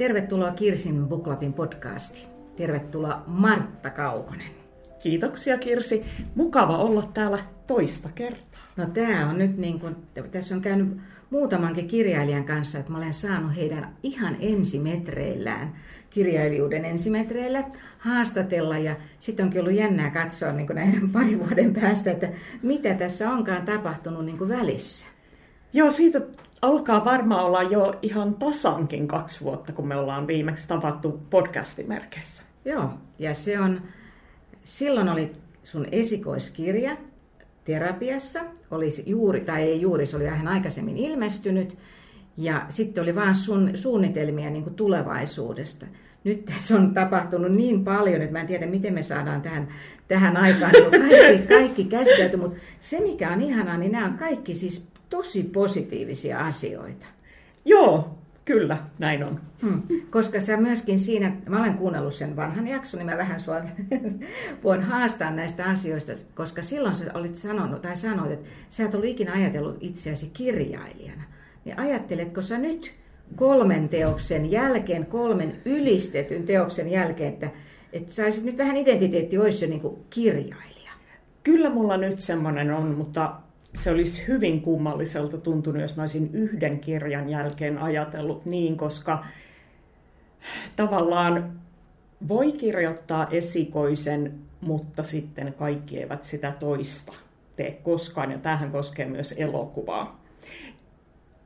[0.00, 2.26] Tervetuloa Kirsin Buklapin podcastiin.
[2.56, 4.50] Tervetuloa Martta Kaukonen.
[5.02, 6.04] Kiitoksia Kirsi.
[6.34, 8.60] Mukava olla täällä toista kertaa.
[8.76, 9.96] No tämä on nyt niin kuin,
[10.30, 10.96] tässä on käynyt
[11.30, 15.76] muutamankin kirjailijan kanssa, että mä olen saanut heidän ihan ensimetreillään,
[16.10, 17.64] kirjailijuuden ensimetreillä,
[17.98, 18.78] haastatella.
[18.78, 22.28] Ja sitten onkin ollut jännää katsoa niin näin parin vuoden päästä, että
[22.62, 25.06] mitä tässä onkaan tapahtunut niin välissä.
[25.72, 26.20] Joo, siitä
[26.62, 32.42] alkaa varmaan olla jo ihan tasankin kaksi vuotta, kun me ollaan viimeksi tavattu podcastimerkeissä.
[32.64, 33.82] Joo, ja se on,
[34.64, 36.96] silloin oli sun esikoiskirja
[37.64, 41.78] terapiassa, oli juuri, tai ei juuri, se oli vähän aikaisemmin ilmestynyt,
[42.36, 45.86] ja sitten oli vaan sun suunnitelmia niin kuin tulevaisuudesta.
[46.24, 49.68] Nyt tässä on tapahtunut niin paljon, että mä en tiedä, miten me saadaan tähän,
[50.08, 54.54] tähän aikaan niin kaikki, kaikki käsitelty, mutta se mikä on ihanaa, niin nämä on kaikki
[54.54, 57.06] siis tosi positiivisia asioita.
[57.64, 59.40] Joo, kyllä, näin on.
[59.62, 59.82] Hmm.
[60.10, 63.60] Koska sä myöskin siinä, mä olen kuunnellut sen vanhan jakson, niin mä vähän sua
[64.64, 69.08] voin haastaa näistä asioista, koska silloin sä olit sanonut, tai sanoit, että sä et ollut
[69.08, 71.22] ikinä ajatellut itseäsi kirjailijana.
[71.64, 72.92] Niin ajatteletko sä nyt
[73.36, 77.50] kolmen teoksen jälkeen, kolmen ylistetyn teoksen jälkeen, että,
[77.92, 80.90] että saisit nyt vähän identiteetti olisi jo niin kirjailija?
[81.42, 83.32] Kyllä mulla nyt semmoinen on, mutta
[83.74, 89.24] se olisi hyvin kummalliselta tuntunut, jos mä olisin yhden kirjan jälkeen ajatellut niin, koska
[90.76, 91.60] tavallaan
[92.28, 97.12] voi kirjoittaa esikoisen, mutta sitten kaikki eivät sitä toista
[97.56, 100.20] tee koskaan, ja tähän koskee myös elokuvaa.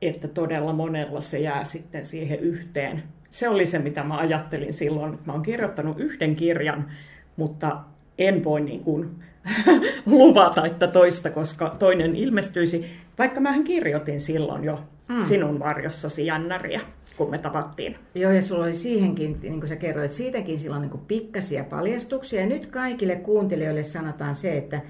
[0.01, 3.03] Että todella monella se jää sitten siihen yhteen.
[3.29, 6.91] Se oli se, mitä mä ajattelin silloin, että mä oon kirjoittanut yhden kirjan,
[7.37, 7.79] mutta
[8.17, 9.09] en voi niin kuin
[10.05, 12.85] luvata, että toista, koska toinen ilmestyisi,
[13.17, 14.79] vaikka mähän kirjoitin silloin jo
[15.09, 15.23] mm.
[15.23, 16.81] sinun varjossasi jännäriä
[17.17, 17.95] kun me tavattiin.
[18.15, 22.41] Joo, ja sulla oli siihenkin, niin kuin sä kerroit, siitäkin silloin niin kuin pikkasia paljastuksia.
[22.41, 24.81] Ja nyt kaikille kuuntelijoille sanotaan se, että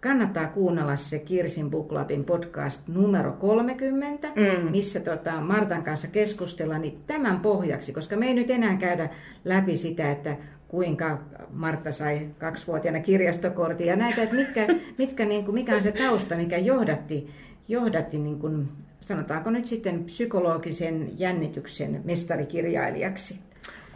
[0.00, 4.70] kannattaa kuunnella se Kirsin Booklabin podcast numero 30, mm.
[4.70, 9.08] missä tota Martan kanssa keskustellaan, niin tämän pohjaksi, koska me ei nyt enää käydä
[9.44, 10.36] läpi sitä, että
[10.68, 11.18] kuinka
[11.52, 14.66] Martta sai kaksivuotiaana kirjastokortin ja näitä, että mitkä,
[14.98, 17.30] mitkä, niin kuin, mikä on se tausta, mikä johdatti,
[17.68, 18.68] johdatti niin kuin,
[19.00, 23.38] sanotaanko nyt sitten psykologisen jännityksen mestarikirjailijaksi.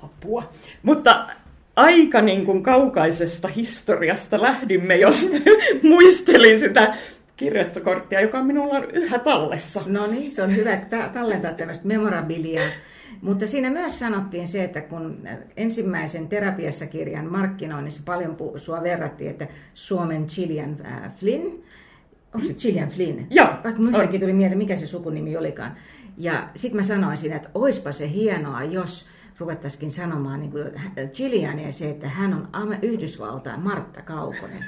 [0.02, 0.42] Apua.
[0.82, 1.26] Mutta
[1.76, 5.30] aika niin kuin kaukaisesta historiasta lähdimme, jos
[5.82, 6.96] muistelin sitä
[7.36, 9.82] kirjastokorttia, joka minulla on yhä tallessa.
[9.86, 10.76] No niin, se on hyvä
[11.12, 12.68] tallentaa tämmöistä memorabiliaa.
[13.22, 19.46] Mutta siinä myös sanottiin se, että kun ensimmäisen terapiassa kirjan markkinoinnissa paljon sua verrattiin, että
[19.74, 21.62] Suomen Gillian äh, Flynn,
[22.34, 23.26] onko se Gillian Flynn?
[23.30, 23.46] Joo.
[23.64, 25.76] Vaikka yhtäkkiä tuli mieleen, mikä se sukunimi olikaan.
[26.16, 29.06] Ja sitten mä sanoin siinä, että oispa se hienoa, jos
[29.38, 30.64] ruvettaisikin sanomaan niin kuin
[31.16, 34.64] Gilliania se, että hän on Yhdysvaltain Martta Kaukonen.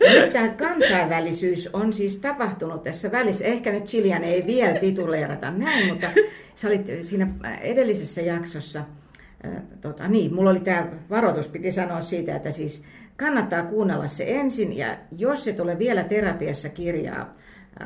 [0.00, 3.44] Ja tämä kansainvälisyys on siis tapahtunut tässä välissä.
[3.44, 6.06] Ehkä nyt Gillian ei vielä tituleerata näin, mutta
[6.54, 7.28] sä olit siinä
[7.60, 12.84] edellisessä jaksossa, äh, tota, niin, mulla oli tämä varoitus, piti sanoa siitä, että siis
[13.16, 17.32] kannattaa kuunnella se ensin, ja jos et ole vielä terapiassa kirjaa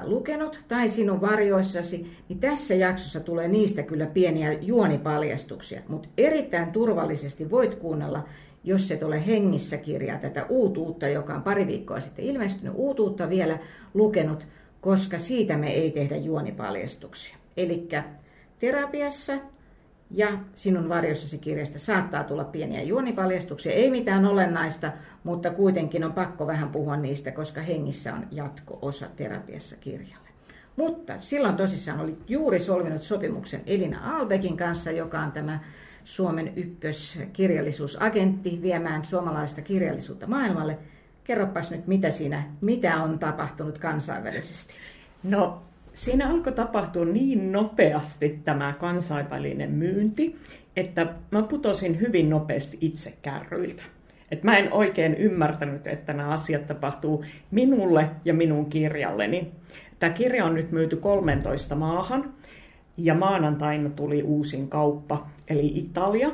[0.02, 7.50] lukenut tai sinun varjoissasi, niin tässä jaksossa tulee niistä kyllä pieniä juonipaljastuksia, mutta erittäin turvallisesti
[7.50, 8.28] voit kuunnella,
[8.64, 13.58] jos et ole hengissä kirjaa tätä uutuutta, joka on pari viikkoa sitten ilmestynyt, uutuutta vielä
[13.94, 14.46] lukenut,
[14.80, 17.36] koska siitä me ei tehdä juonipaljastuksia.
[17.56, 17.88] Eli
[18.58, 19.32] terapiassa
[20.10, 23.72] ja sinun varjossasi kirjasta saattaa tulla pieniä juonipaljastuksia.
[23.72, 24.92] Ei mitään olennaista,
[25.24, 30.28] mutta kuitenkin on pakko vähän puhua niistä, koska hengissä on jatko-osa terapiassa kirjalle.
[30.76, 35.60] Mutta silloin tosissaan oli juuri solminut sopimuksen Elina Albekin kanssa, joka on tämä
[36.04, 40.78] Suomen ykköskirjallisuusagentti viemään suomalaista kirjallisuutta maailmalle.
[41.24, 44.74] Kerropas nyt, mitä siinä, mitä on tapahtunut kansainvälisesti.
[45.22, 45.62] No,
[45.98, 50.36] siinä alkoi tapahtua niin nopeasti tämä kansainvälinen myynti,
[50.76, 53.82] että mä putosin hyvin nopeasti itse kärryiltä.
[54.30, 59.52] Et mä en oikein ymmärtänyt, että nämä asiat tapahtuu minulle ja minun kirjalleni.
[59.98, 62.34] Tämä kirja on nyt myyty 13 maahan
[62.96, 66.30] ja maanantaina tuli uusin kauppa, eli Italia.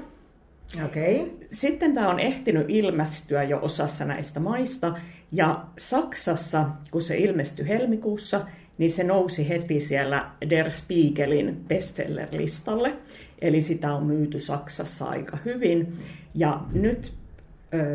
[0.84, 1.30] Okay.
[1.52, 4.94] Sitten tämä on ehtinyt ilmestyä jo osassa näistä maista
[5.32, 8.40] ja Saksassa, kun se ilmestyi helmikuussa,
[8.78, 12.92] niin se nousi heti siellä Der Spiegelin bestseller-listalle.
[13.40, 15.92] Eli sitä on myyty Saksassa aika hyvin.
[16.34, 17.12] Ja nyt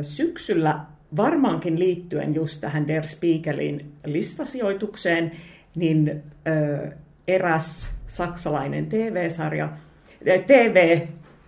[0.02, 0.80] syksyllä
[1.18, 5.31] varmaankin liittyen just tähän Der Spiegelin listasijoitukseen,
[5.76, 6.24] niin
[7.28, 9.70] eräs saksalainen TV-sarja,
[10.48, 11.00] TV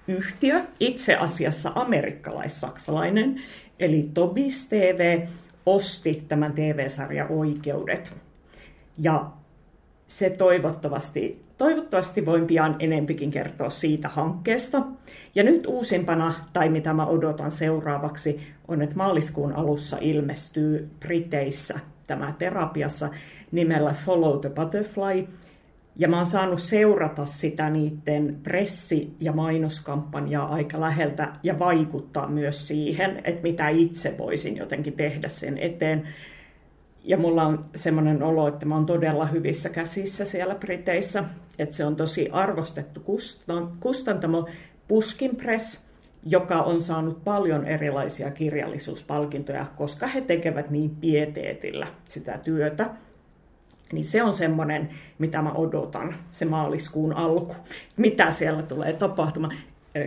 [0.07, 3.41] yhtiö, itse asiassa amerikkalais-saksalainen,
[3.79, 5.27] eli Tobis TV,
[5.65, 8.13] osti tämän TV-sarjan oikeudet.
[8.97, 9.31] Ja
[10.07, 14.81] se toivottavasti, toivottavasti voin pian enempikin kertoa siitä hankkeesta.
[15.35, 22.33] Ja nyt uusimpana, tai mitä mä odotan seuraavaksi, on, että maaliskuun alussa ilmestyy Briteissä tämä
[22.39, 23.09] terapiassa
[23.51, 25.27] nimellä Follow the Butterfly.
[25.95, 32.67] Ja mä oon saanut seurata sitä niiden pressi- ja mainoskampanjaa aika läheltä ja vaikuttaa myös
[32.67, 36.07] siihen, että mitä itse voisin jotenkin tehdä sen eteen.
[37.03, 41.23] Ja mulla on semmoinen olo, että mä oon todella hyvissä käsissä siellä Briteissä,
[41.59, 43.03] että se on tosi arvostettu
[43.79, 44.47] kustantamo
[44.87, 45.83] Puskin Press,
[46.25, 52.89] joka on saanut paljon erilaisia kirjallisuuspalkintoja, koska he tekevät niin pieteetillä sitä työtä.
[53.93, 54.89] Niin se on semmoinen,
[55.19, 57.55] mitä mä odotan, se maaliskuun alku,
[57.97, 59.55] mitä siellä tulee tapahtumaan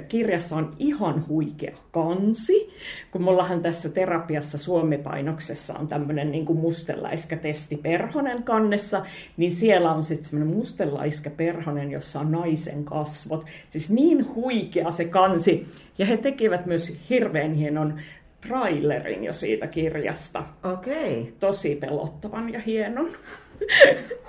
[0.09, 2.71] kirjassa on ihan huikea kansi,
[3.11, 9.05] kun mullahan tässä terapiassa Suomi-painoksessa on tämmöinen niin kuin musteläiskä testi Perhonen kannessa,
[9.37, 13.47] niin siellä on sitten semmoinen musteläiskä Perhonen, jossa on naisen kasvot.
[13.71, 15.67] Siis niin huikea se kansi.
[15.99, 18.01] Ja he tekivät myös hirveän hienon
[18.41, 20.45] trailerin jo siitä kirjasta.
[20.73, 21.21] Okei.
[21.21, 21.33] Okay.
[21.41, 23.11] Tosi pelottavan ja hienon.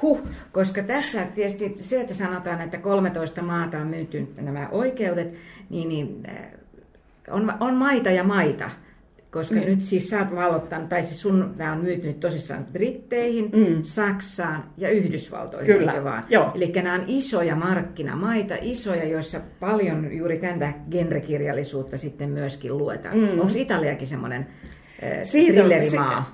[0.01, 5.33] Huh, koska tässä tietysti se, että sanotaan, että 13 maata on myyty nämä oikeudet,
[5.69, 6.35] niin, niin äh,
[7.29, 8.69] on, on maita ja maita.
[9.31, 9.67] Koska niin.
[9.67, 10.29] nyt siis sä oot
[10.89, 13.83] tai siis sun nämä on myyty nyt tosissaan Britteihin, mm.
[13.83, 16.03] Saksaan ja Yhdysvaltoihin, Kyllä.
[16.03, 16.23] vaan?
[16.55, 23.17] Eli nämä on isoja markkinamaita, isoja, joissa paljon juuri tätä genrekirjallisuutta sitten myöskin luetaan.
[23.17, 23.39] Mm.
[23.39, 24.47] Onko Italiakin semmoinen
[25.23, 25.63] siitä,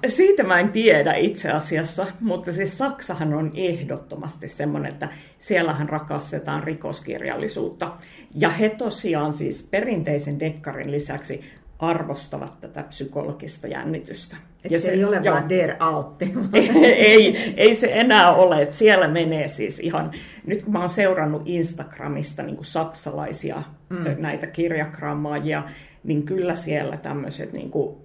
[0.07, 5.09] siitä mä en tiedä itse asiassa, mutta siis Saksahan on ehdottomasti semmoinen, että
[5.39, 7.91] siellähän rakastetaan rikoskirjallisuutta.
[8.35, 11.41] Ja he tosiaan siis perinteisen dekkarin lisäksi
[11.79, 14.35] arvostavat tätä psykologista jännitystä.
[14.63, 16.29] Et ja se, se ei ole joo, vaan der Alte.
[16.83, 18.61] ei, ei se enää ole.
[18.61, 20.11] Että siellä menee siis ihan,
[20.45, 24.05] nyt kun mä oon seurannut Instagramista niin kuin saksalaisia mm.
[24.17, 25.63] näitä kirjakrammaajia,
[26.03, 27.97] niin kyllä siellä tämmöiset niin kuin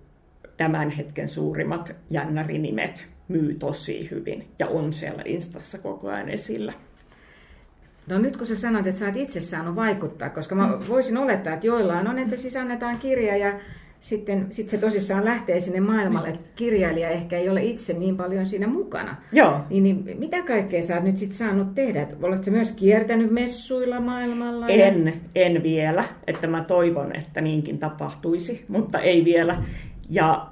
[0.56, 6.72] tämän hetken suurimmat jännärinimet myy tosi hyvin ja on siellä Instassa koko ajan esillä.
[8.06, 10.78] No nyt kun sä sanoit, että sä oot itse saanut vaikuttaa, koska mä mm.
[10.88, 13.52] voisin olettaa, että joillain on, että siis annetaan kirja ja
[14.00, 18.46] sitten sit se tosissaan lähtee sinne maailmalle, että kirjailija ehkä ei ole itse niin paljon
[18.46, 19.16] siinä mukana.
[19.32, 19.60] Joo.
[19.70, 22.06] Niin, niin mitä kaikkea sä oot nyt sitten saanut tehdä?
[22.22, 24.68] Oletko myös kiertänyt messuilla maailmalla?
[24.68, 25.12] En, ja...
[25.34, 29.62] en vielä, että mä toivon, että niinkin tapahtuisi, mutta ei vielä.
[30.10, 30.46] Ja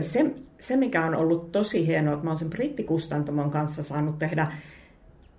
[0.00, 4.52] se, se, mikä on ollut tosi hienoa, että mä oon sen brittikustantamon kanssa saanut tehdä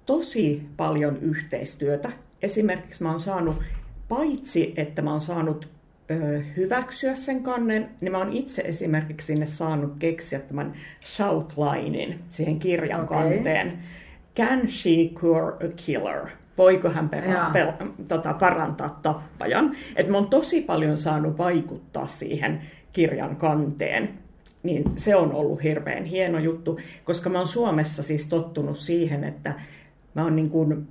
[0.06, 2.12] tosi paljon yhteistyötä.
[2.42, 3.56] Esimerkiksi mä oon saanut,
[4.10, 5.70] paitsi että mä oon saanut
[6.12, 10.74] ö, hyväksyä sen kannen, niin mä oon itse esimerkiksi sinne saanut keksiä tämän
[11.06, 13.30] shoutlinein siihen kirjan okay.
[13.30, 13.80] kanteen.
[14.36, 16.28] Can she cure a killer?
[16.58, 17.24] Voiko hän per-
[17.54, 17.74] per-
[18.08, 19.76] tota, parantaa tappajan?
[19.96, 22.62] Et mä oon tosi paljon saanut vaikuttaa siihen
[22.98, 24.10] kirjan kanteen,
[24.64, 29.54] niin se on ollut hirveän hieno juttu, koska mä oon Suomessa siis tottunut siihen, että
[30.14, 30.88] mä oon niin kuin,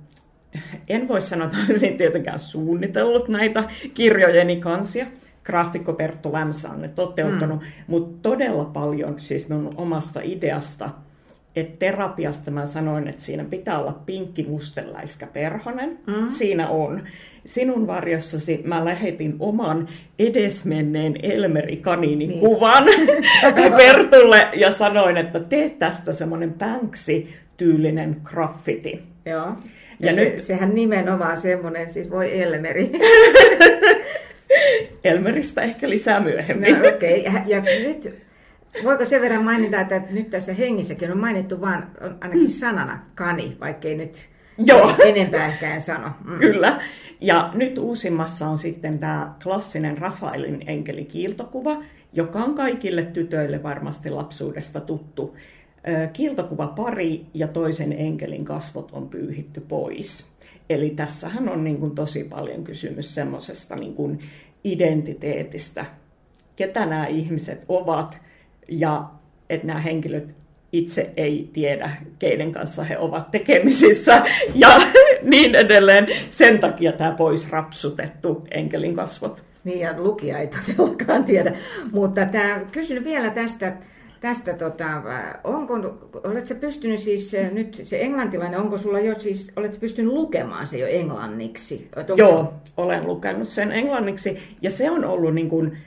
[0.89, 5.05] en voi sanoa, että olisin tietenkään suunnitellut näitä kirjojeni kansia,
[5.43, 7.67] graafikko Perttu Lämsä on ne toteuttanut, mm.
[7.87, 10.89] mutta todella paljon siis mun omasta ideasta–
[11.59, 15.99] että terapiasta mä sanoin, että siinä pitää olla pinkki musteläiskä perhonen.
[16.07, 16.29] Mm.
[16.29, 17.01] Siinä on.
[17.45, 19.87] Sinun varjossasi mä lähetin oman
[20.19, 22.39] edesmenneen Elmeri Kaninin niin.
[22.39, 22.85] kuvan
[23.77, 29.03] Pertulle ja sanoin, että tee tästä semmoinen Banksy-tyylinen graffiti.
[29.25, 29.55] Joo.
[29.99, 30.39] Ja, ja se, nyt...
[30.39, 32.91] sehän nimenomaan semmoinen, siis voi Elmeri.
[35.03, 36.73] Elmeristä ehkä lisää myöhemmin.
[36.73, 37.33] No, okei, okay.
[37.33, 38.26] ja, ja nyt
[38.83, 41.83] Voiko sen verran mainita, että nyt tässä hengissäkin on mainittu vain
[42.21, 42.47] ainakin mm.
[42.47, 44.95] sanana kani, vaikkei nyt Joo.
[45.05, 46.11] enempää ehkä en sano.
[46.25, 46.37] Mm.
[46.39, 46.81] Kyllä.
[47.21, 54.81] Ja nyt uusimmassa on sitten tämä klassinen Rafaelin enkelikiiltokuva, joka on kaikille tytöille varmasti lapsuudesta
[54.81, 55.35] tuttu.
[56.13, 60.25] Kiiltokuva pari ja toisen enkelin kasvot on pyyhitty pois.
[60.69, 64.19] Eli tässähän on niin kuin tosi paljon kysymys semmoisesta niin
[64.63, 65.85] identiteetistä,
[66.55, 68.17] ketä nämä ihmiset ovat,
[68.67, 69.09] ja
[69.49, 70.35] että nämä henkilöt
[70.71, 74.23] itse ei tiedä, keiden kanssa he ovat tekemisissä
[74.55, 74.69] ja
[75.23, 76.07] niin edelleen.
[76.29, 79.43] Sen takia tämä pois rapsutettu enkelin kasvot.
[79.63, 81.53] Niin ja lukija ei todellakaan tiedä.
[81.91, 83.73] Mutta tämä, kysyn vielä tästä
[84.21, 84.85] tästä tota,
[85.43, 85.73] onko,
[86.23, 90.87] oletko pystynyt siis nyt, se englantilainen, onko sulla jo siis, oletko pystynyt lukemaan se jo
[90.87, 91.87] englanniksi?
[91.95, 92.71] Onko Joo, se...
[92.77, 95.77] olen lukenut sen englanniksi ja se on ollut niin kuin,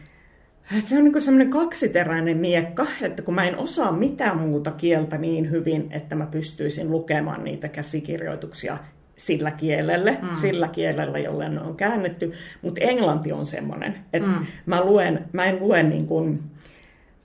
[0.78, 5.50] se on niin semmoinen kaksiteräinen miekka, että kun mä en osaa mitään muuta kieltä niin
[5.50, 8.78] hyvin, että mä pystyisin lukemaan niitä käsikirjoituksia
[9.16, 10.34] sillä kielelle, mm.
[10.34, 14.46] sillä kielellä, jolle ne on käännetty, mutta englanti on semmoinen, että mm.
[14.66, 16.42] mä, luen, mä en lue niin kuin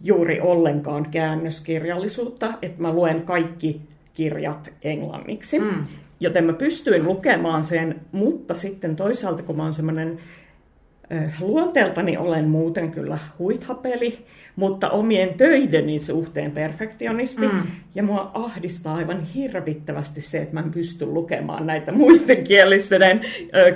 [0.02, 3.82] juuri ollenkaan käännöskirjallisuutta, että mä luen kaikki
[4.14, 5.60] kirjat englanniksi.
[5.60, 5.84] Mm.
[6.20, 10.20] Joten mä pystyin lukemaan sen, mutta sitten toisaalta kun mä oon semmoinen
[11.42, 14.18] Luonteeltani olen muuten kyllä huithapeli,
[14.56, 17.48] mutta omien töideni suhteen perfektionisti.
[17.48, 17.62] Mm.
[17.96, 23.22] Ja mua ahdistaa aivan hirvittävästi se, että mä en pysty lukemaan näitä muistenkielisten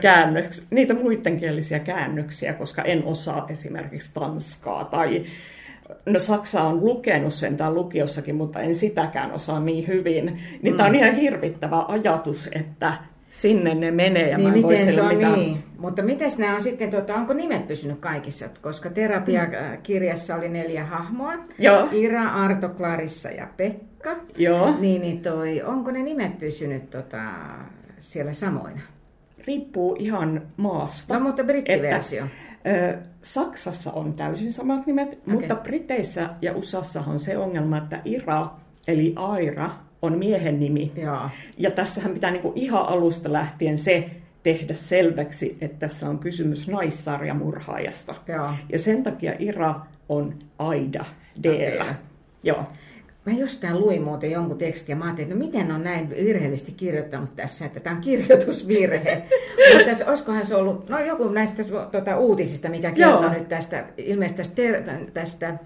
[0.01, 5.25] käännöksiä, niitä muidenkielisiä käännöksiä, koska en osaa esimerkiksi tanskaa tai
[6.05, 10.25] No Saksa on lukenut sen täällä lukiossakin, mutta en sitäkään osaa niin hyvin.
[10.62, 10.77] Niin mm.
[10.77, 12.93] tämä on ihan hirvittävä ajatus, että
[13.31, 15.33] sinne ne menee ja niin, mä en miten se on mitään...
[15.33, 15.68] niin.
[15.79, 18.45] Mutta miten nämä on sitten, tuota, onko nimet pysynyt kaikissa?
[18.62, 21.33] Koska terapiakirjassa oli neljä hahmoa.
[21.57, 21.88] Joo.
[21.91, 24.15] Ira, Arto, Clarissa ja Pekka.
[24.38, 24.79] Joo.
[24.79, 27.24] Niin, niin toi, onko ne nimet pysynyt tota,
[28.00, 28.81] siellä samoina?
[29.48, 31.13] Riippuu ihan maasta.
[31.13, 32.25] No mutta brittiversio.
[32.25, 35.33] Että, ö, Saksassa on täysin samat nimet, okay.
[35.33, 38.50] mutta Briteissä ja USAssa on se ongelma, että Ira
[38.88, 39.71] eli Aira
[40.01, 40.91] on miehen nimi.
[40.95, 44.09] Ja, ja tässähän pitää niin kuin ihan alusta lähtien se
[44.43, 48.15] tehdä selväksi, että tässä on kysymys naissarjamurhaajasta.
[48.27, 49.75] Ja, ja sen takia Ira
[50.10, 51.05] on Aida
[51.43, 51.93] d okay.
[52.43, 52.63] Joo.
[53.25, 56.72] Mä jostain luin muuten jonkun tekstin ja mä ajattelin, että no miten on näin virheellisesti
[56.72, 59.24] kirjoittanut tässä, että tämä on kirjoitusvirhe.
[59.74, 65.00] Mutta olisikohan se ollut, no joku näistä tuota, uutisista, mikä kertoo nyt tästä, ilmeisesti tästä,
[65.13, 65.58] tästä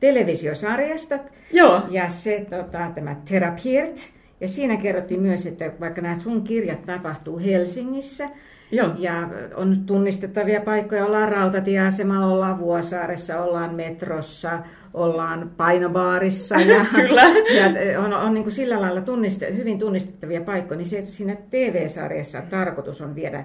[0.00, 1.18] televisiosarjasta.
[1.52, 1.82] Joo.
[1.90, 4.10] Ja se, tota, tämä Terapiert.
[4.40, 8.28] Ja siinä kerrottiin myös, että vaikka nämä sun kirjat tapahtuu Helsingissä,
[8.70, 8.90] Joo.
[8.98, 14.58] ja on tunnistettavia paikkoja, ollaan rautatieasemalla, ollaan Vuosaaressa, ollaan metrossa,
[14.94, 17.22] ollaan painobaarissa ja, Kyllä.
[17.22, 22.42] ja on, on niin kuin sillä lailla tunniste, hyvin tunnistettavia paikkoja, niin se, siinä TV-sarjassa
[22.42, 23.44] tarkoitus on viedä,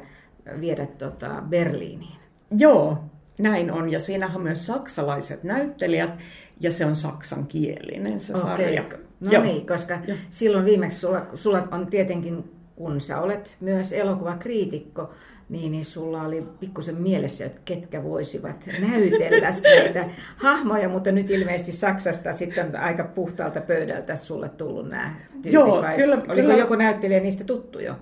[0.60, 2.18] viedä tota Berliiniin.
[2.58, 2.98] Joo,
[3.40, 3.92] näin on.
[3.92, 6.12] Ja siinähän on myös saksalaiset näyttelijät,
[6.60, 8.48] ja se on saksankielinen se okay.
[8.48, 8.84] sarja.
[9.24, 9.44] No Joo.
[9.44, 10.18] niin, koska Joo.
[10.30, 12.44] silloin viimeksi sulla, sulla on tietenkin,
[12.76, 15.10] kun sä olet myös elokuvakriitikko,
[15.50, 21.72] niin, niin sulla oli pikkusen mielessä, että ketkä voisivat näytellä näitä hahmoja, mutta nyt ilmeisesti
[21.72, 26.54] Saksasta sitten aika puhtaalta pöydältä sulle tullut nämä tyypit, Joo, vai kyllä, oliko kyllä.
[26.54, 27.96] joku näyttelijä niistä tuttu jo?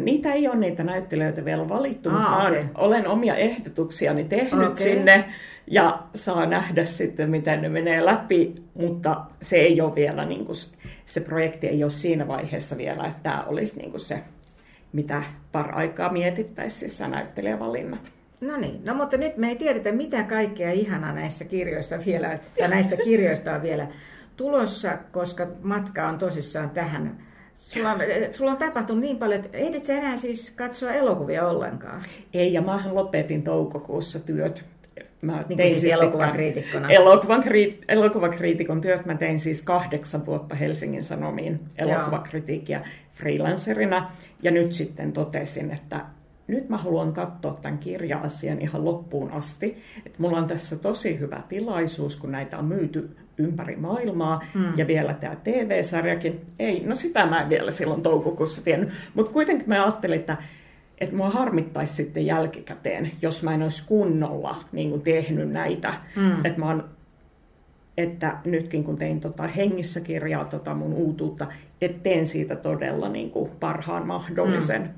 [0.00, 2.64] Niitä ei ole niitä näyttelijöitä vielä valittu, ah, mutta okay.
[2.74, 4.76] olen omia ehdotuksiani tehnyt Okay.
[4.76, 5.24] sinne
[5.66, 10.56] ja saa nähdä sitten, miten ne menee läpi, mutta se ei ole vielä, niin kuin,
[11.06, 14.22] se projekti ei ole siinä vaiheessa vielä, että tämä olisi niin kuin se,
[14.92, 15.22] mitä
[15.52, 18.00] par aikaa mietittäisiin siis näyttelijävalinnat.
[18.40, 22.68] No niin, no mutta nyt me ei tiedetä mitä kaikkea ihanaa näissä kirjoissa vielä, ja
[22.68, 23.86] näistä kirjoista on vielä
[24.36, 27.29] tulossa, koska matka on tosissaan tähän.
[27.60, 28.00] Sulla, on-
[28.30, 32.02] sulla on tapahtunut niin paljon, että ehdit sä enää siis katsoa elokuvia ollenkaan.
[32.34, 34.64] Ei, ja mähän lopetin toukokuussa työt.
[35.22, 36.88] Mä Niin kuin siis pitkään- elokuvakriitikkona.
[36.90, 44.10] Elokuvan, kriit, elokuvakriitikon työt mä tein siis kahdeksan vuotta Helsingin Sanomiin elokuvakritiikkiä freelancerina.
[44.42, 46.00] Ja nyt sitten totesin, että
[46.50, 49.82] nyt mä haluan katsoa tämän kirja-asian ihan loppuun asti.
[50.06, 54.44] Että mulla on tässä tosi hyvä tilaisuus, kun näitä on myyty ympäri maailmaa.
[54.54, 54.78] Mm.
[54.78, 56.40] Ja vielä tämä TV-sarjakin.
[56.58, 58.90] Ei, no sitä mä en vielä silloin toukokuussa tiennyt.
[59.14, 60.36] Mutta kuitenkin mä ajattelin, että
[61.00, 65.94] että mua harmittaisi sitten jälkikäteen, jos mä en olisi kunnolla niin kuin tehnyt näitä.
[66.16, 66.44] Mm.
[66.44, 66.84] Että mä oon
[68.00, 71.46] että nytkin kun tein tota hengissä kirjaa tota mun uutuutta,
[71.80, 74.88] että teen siitä todella niin kuin parhaan mahdollisen, mm.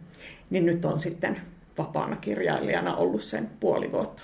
[0.51, 1.41] niin nyt on sitten
[1.79, 4.23] vapaana kirjailijana ollut sen puoli vuotta.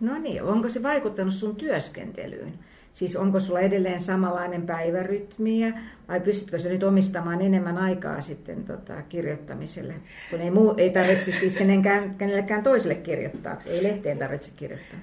[0.00, 2.52] No niin, onko se vaikuttanut sun työskentelyyn?
[2.92, 5.72] Siis onko sulla edelleen samanlainen päivärytmi ja-
[6.08, 9.94] vai pystytkö sä nyt omistamaan enemmän aikaa sitten tota, kirjoittamiselle?
[10.30, 14.98] Kun ei, muu, ei tarvitse siis kenenkään, kenellekään toiselle kirjoittaa, ei lehteen tarvitse kirjoittaa.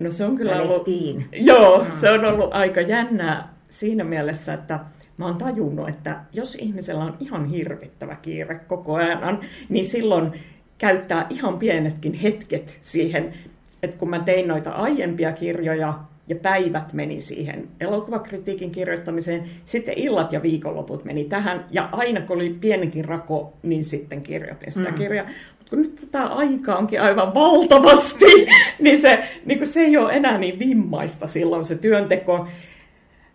[0.00, 0.86] No se on kyllä ollut,
[1.32, 1.90] joo, Mm.
[2.00, 4.78] se on ollut aika jännää siinä mielessä, että
[5.16, 10.32] mä oon tajunnut, että jos ihmisellä on ihan hirvittävä kiire koko ajan, niin silloin
[10.78, 13.34] käyttää ihan pienetkin hetket siihen,
[13.82, 15.94] että kun mä tein noita aiempia kirjoja
[16.30, 22.36] ja päivät meni siihen elokuvakritiikin kirjoittamiseen, sitten illat ja viikonloput meni tähän, ja aina kun
[22.36, 24.94] oli pienikin rako, niin sitten kirjoitin sitä Mm.
[24.98, 25.26] kirjaa.
[25.58, 28.26] Mutta kun nyt tätä aikaa onkin aivan valtavasti,
[28.82, 32.46] niin se, niin se ei ole enää niin vimmaista silloin se työnteko.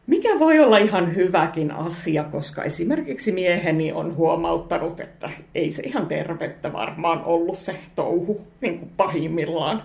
[0.08, 6.08] mikä voi olla ihan hyväkin asia, koska esimerkiksi mieheni on huomauttanut, että ei se ihan
[6.08, 9.84] tervettä varmaan ollut se touhu niin kuin pahimmillaan.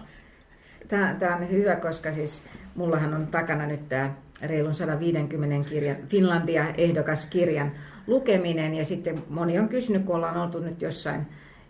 [0.90, 2.42] Tämä, tämä on hyvä, koska siis
[2.75, 7.73] mullahan on takana nyt tämä reilun 150 kirjan Finlandia ehdokas kirjan
[8.06, 11.26] lukeminen ja sitten moni on kysynyt, kun ollaan oltu nyt jossain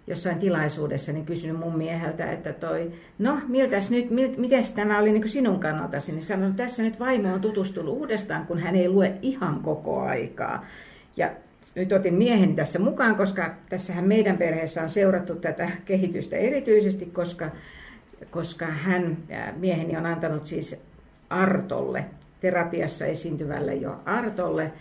[0.06, 5.12] jossain tilaisuudessa niin kysynyt mun mieheltä, että toi, no miltäs nyt, mil, miten tämä oli
[5.12, 8.88] niin sinun kannaltasi, niin sanoi, että tässä nyt vaimo on tutustunut uudestaan, kun hän ei
[8.88, 10.66] lue ihan koko aikaa.
[11.16, 11.30] Ja
[11.74, 17.50] nyt otin miehen tässä mukaan, koska tässähän meidän perheessä on seurattu tätä kehitystä erityisesti, koska,
[18.30, 19.16] koska hän,
[19.56, 20.82] mieheni on antanut siis
[21.30, 22.04] Artolle,
[22.40, 24.72] terapiassa esiintyvälle jo Artolle,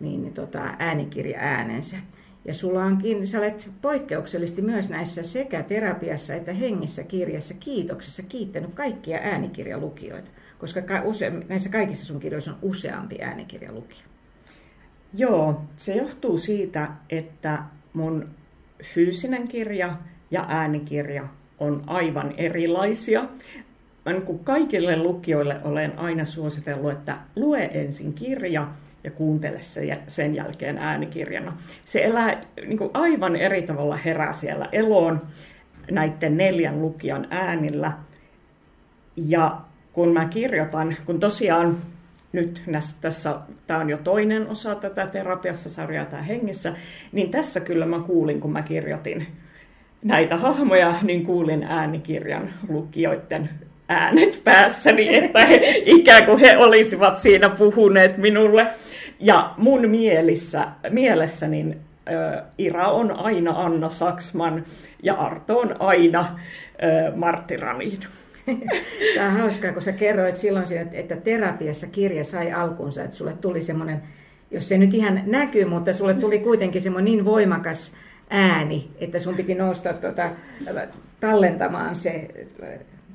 [0.00, 1.96] niin tota, äänikirja äänensä.
[2.44, 8.74] Ja sulla onkin, sä olet poikkeuksellisesti myös näissä sekä terapiassa että hengissä kirjassa kiitoksessa kiittänyt
[8.74, 14.04] kaikkia äänikirjalukijoita, koska use, näissä kaikissa sun kirjoissa on useampi äänikirjalukija.
[15.14, 17.58] Joo, se johtuu siitä, että
[17.92, 18.28] mun
[18.94, 19.96] fyysinen kirja
[20.30, 21.28] ja äänikirja
[21.60, 23.24] on aivan erilaisia.
[24.04, 28.68] Mä niin kaikille lukijoille olen aina suositellut, että lue ensin kirja
[29.04, 31.56] ja kuuntele se sen jälkeen äänikirjana.
[31.84, 35.22] Se elää niin kuin aivan eri tavalla herää siellä eloon
[35.90, 37.92] näiden neljän lukijan äänillä.
[39.16, 39.60] Ja
[39.92, 41.78] kun mä kirjoitan, kun tosiaan
[42.32, 42.62] nyt
[43.00, 46.74] tässä, tämä on jo toinen osa tätä terapiassa sarjaa tämä hengissä,
[47.12, 49.26] niin tässä kyllä mä kuulin, kun mä kirjoitin
[50.06, 53.50] näitä hahmoja, niin kuulin äänikirjan lukijoiden
[53.88, 58.66] äänet päässäni, että he, ikään kuin he olisivat siinä puhuneet minulle.
[59.20, 61.76] Ja mun mielissä, mielessä niin
[62.08, 64.64] äh, Ira on aina Anna Saksman
[65.02, 67.98] ja Arto on aina äh, Martti Ranin.
[69.14, 73.62] Tämä on hauskaa, kun sä kerroit silloin, että terapiassa kirja sai alkunsa, että sulle tuli
[73.62, 74.02] semmoinen,
[74.50, 77.92] jos se nyt ihan näkyy, mutta sulle tuli kuitenkin semmoinen niin voimakas
[78.30, 80.30] ääni, että sun piti nousta tuota,
[81.20, 82.28] tallentamaan se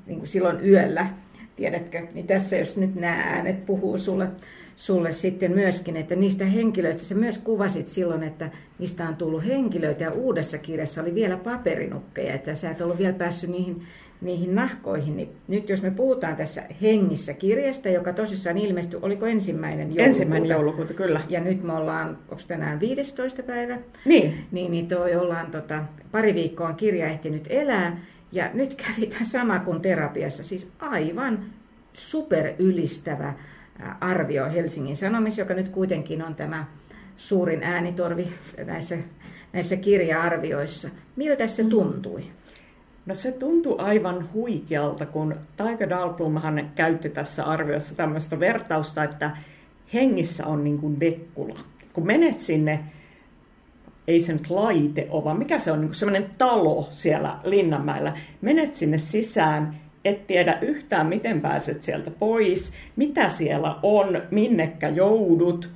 [0.06, 1.08] niin kuin silloin yöllä,
[1.56, 4.28] tiedätkö, niin tässä jos nyt nämä äänet puhuu sulle,
[4.76, 10.04] sulle sitten myöskin, että niistä henkilöistä sä myös kuvasit silloin, että niistä on tullut henkilöitä
[10.04, 13.84] ja uudessa kirjassa oli vielä paperinukkeja, että sä et ollut vielä päässyt niihin,
[14.22, 15.18] niihin nahkoihin.
[15.18, 20.04] Niin nyt jos me puhutaan tässä hengissä kirjasta, joka tosissaan ilmestyi, oliko ensimmäinen joulukuuta?
[20.04, 21.22] Ensimmäinen joulukuuta, kyllä.
[21.30, 23.44] Ja nyt me ollaan, onko tänään 15.
[23.44, 23.78] päivä?
[24.06, 24.46] Niin.
[24.52, 27.98] Niin, niin toi ollaan tota, pari viikkoa on kirja ehtinyt elää.
[28.32, 31.40] Ja nyt kävi tämä sama kuin terapiassa, siis aivan
[31.94, 33.34] superylistävä
[34.00, 36.66] arvio Helsingin Sanomissa, joka nyt kuitenkin on tämä
[37.18, 38.28] suurin äänitorvi
[38.66, 38.98] näissä,
[39.54, 40.90] näissä kirja-arvioissa.
[41.16, 41.70] Miltä se mm.
[43.06, 49.32] No se tuntui aivan huikealta, kun Taika Dahlblomhan käytti tässä arviossa tämmöistä vertausta, että
[49.94, 51.60] hengissä on niin kuin Vekkula.
[51.94, 52.80] Kun menet sinne
[54.08, 58.14] ei se nyt laite ole, vaan mikä se on, niin semmoinen talo siellä Linnanmäellä.
[58.42, 65.70] Menet sinne sisään, et tiedä yhtään, miten pääset sieltä pois, mitä siellä on, minnekä joudut.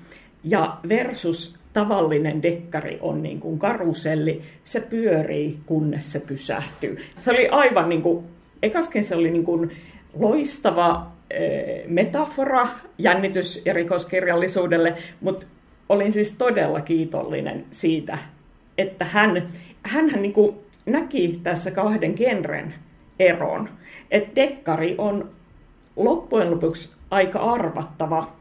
[0.43, 6.97] Ja versus tavallinen dekkari on niin kuin karuselli, se pyörii, kunnes se pysähtyy.
[7.17, 8.25] Se oli aivan niin kuin,
[8.63, 9.71] ekaskin se oli niin kuin
[10.19, 15.45] loistava eh, metafora jännitys- ja rikoskirjallisuudelle, mutta
[15.89, 18.17] olin siis todella kiitollinen siitä,
[18.77, 19.47] että hän,
[19.83, 22.73] hänhän niin kuin näki tässä kahden genren
[23.19, 23.69] eron.
[24.11, 25.29] Että dekkari on
[25.95, 28.34] loppujen lopuksi aika arvattava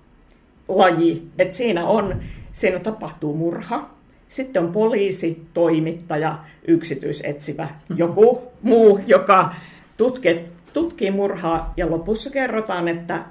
[0.69, 1.29] laji.
[1.39, 2.21] Että siinä, on,
[2.53, 3.91] siinä tapahtuu murha,
[4.29, 9.55] sitten on poliisi, toimittaja, yksityisetsivä, joku muu, joka
[9.97, 10.41] tutkii,
[10.73, 13.25] tutkii murhaa ja lopussa kerrotaan, että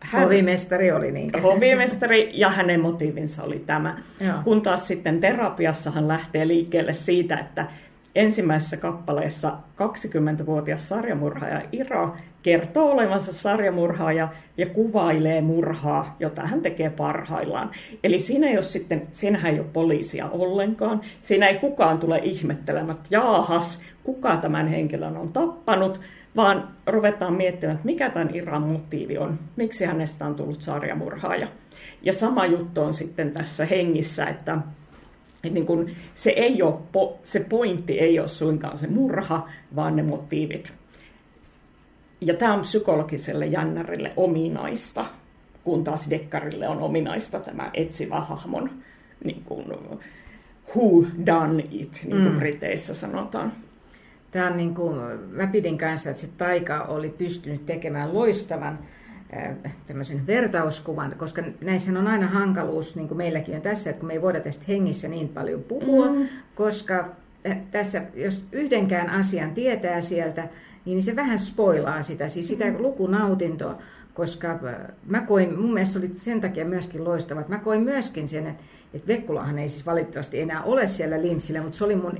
[0.00, 1.42] hän, hovimestari oli niin.
[1.42, 3.96] Hovimestari ja hänen motiivinsa oli tämä.
[4.20, 4.34] Joo.
[4.44, 7.66] Kun taas sitten terapiassa hän lähtee liikkeelle siitä, että
[8.14, 12.16] ensimmäisessä kappaleessa 20-vuotias sarjamurhaaja Ira
[12.48, 17.70] kertoo olevansa sarjamurhaaja ja kuvailee murhaa, jota hän tekee parhaillaan.
[18.04, 21.00] Eli siinä ei ole sitten, siinähän ei ole poliisia ollenkaan.
[21.20, 26.00] Siinä ei kukaan tule ihmettelemään, että jaahas, kuka tämän henkilön on tappanut,
[26.36, 31.48] vaan ruvetaan miettimään, että mikä tämän Iran motiivi on, miksi hänestä on tullut sarjamurhaaja.
[32.02, 34.58] Ja sama juttu on sitten tässä hengissä, että,
[35.50, 36.74] niin kun se, ei ole,
[37.22, 40.72] se pointti ei ole suinkaan se murha, vaan ne motiivit.
[42.20, 45.04] Ja tämä on psykologiselle jännärille ominaista,
[45.64, 48.70] kun taas dekkarille on ominaista tämä etsivä hahmon
[49.24, 49.66] niin kuin,
[50.76, 52.38] who done it, niin kuin mm.
[52.38, 53.52] Briteissä sanotaan.
[54.30, 54.96] Tämä on niin kuin,
[55.30, 58.78] mä pidin kanssa, että se taika oli pystynyt tekemään loistavan
[59.86, 64.12] tämmöisen vertauskuvan, koska näissä on aina hankaluus, niin kuin meilläkin on tässä, että kun me
[64.12, 66.28] ei voida tästä hengissä niin paljon puhua, mm.
[66.54, 67.08] koska
[67.70, 70.48] tässä, jos yhdenkään asian tietää sieltä,
[70.84, 72.82] niin se vähän spoilaa sitä, siis sitä mm-hmm.
[72.82, 73.78] lukunautintoa,
[74.14, 74.58] koska
[75.06, 78.62] mä koin, mun mielestä oli sen takia myöskin loistava, että mä koin myöskin sen, että,
[78.94, 82.12] että Vekkulahan ei siis valitettavasti enää ole siellä Lintsillä, mutta se oli mun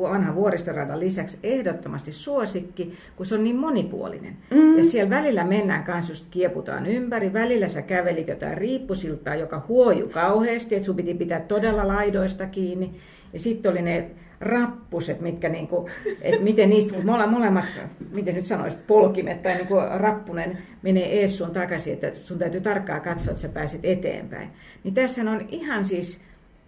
[0.00, 4.36] vanha vuoristoradan lisäksi ehdottomasti suosikki, kun se on niin monipuolinen.
[4.50, 4.78] Mm.
[4.78, 10.08] Ja siellä välillä mennään kanssa just kieputaan ympäri, välillä sä kävelit jotain riippusiltaa, joka huoju
[10.08, 12.94] kauheasti, että sun piti pitää todella laidoista kiinni.
[13.32, 15.88] Ja sitten oli ne rappuset, mitkä niinku,
[16.20, 17.64] että miten niistä, kun me ollaan molemmat,
[18.10, 23.00] miten nyt sanoisi, polkimet tai niinku rappunen menee ees sun takaisin, että sun täytyy tarkkaan
[23.00, 24.48] katsoa, että sä pääset eteenpäin.
[24.84, 26.20] Niin tässä on ihan siis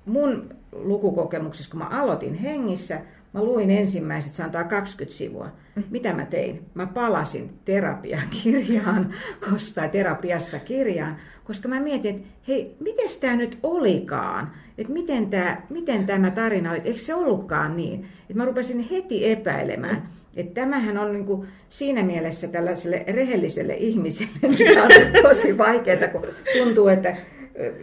[0.06, 3.00] mun lukukokemuksessa, kun mä aloitin hengissä,
[3.32, 5.48] mä luin ensimmäiset, sanotaan 20 sivua.
[5.90, 6.64] Mitä mä tein?
[6.74, 9.14] Mä palasin terapiakirjaan,
[9.74, 11.16] tai terapiassa kirjaan,
[11.50, 14.50] koska mä mietin, että hei, miten tämä nyt olikaan?
[14.78, 16.80] Että miten, tää, miten tämä tarina oli?
[16.84, 18.06] Eikö se ollutkaan niin?
[18.20, 20.08] Että mä rupesin heti epäilemään.
[20.36, 26.26] Että tämähän on niin kuin siinä mielessä tällaiselle rehelliselle ihmiselle on tosi vaikeaa, kun
[26.58, 27.16] tuntuu, että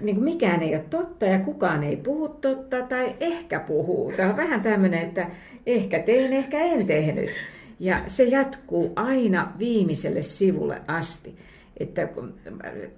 [0.02, 4.14] niin kuin mikään ei ole totta ja kukaan ei puhu totta tai ehkä puhuu.
[4.18, 5.28] Tämä on vähän tämmöinen, että
[5.66, 7.30] ehkä tein, ehkä en tehnyt.
[7.80, 11.36] Ja se jatkuu aina viimeiselle sivulle asti.
[11.80, 12.08] Että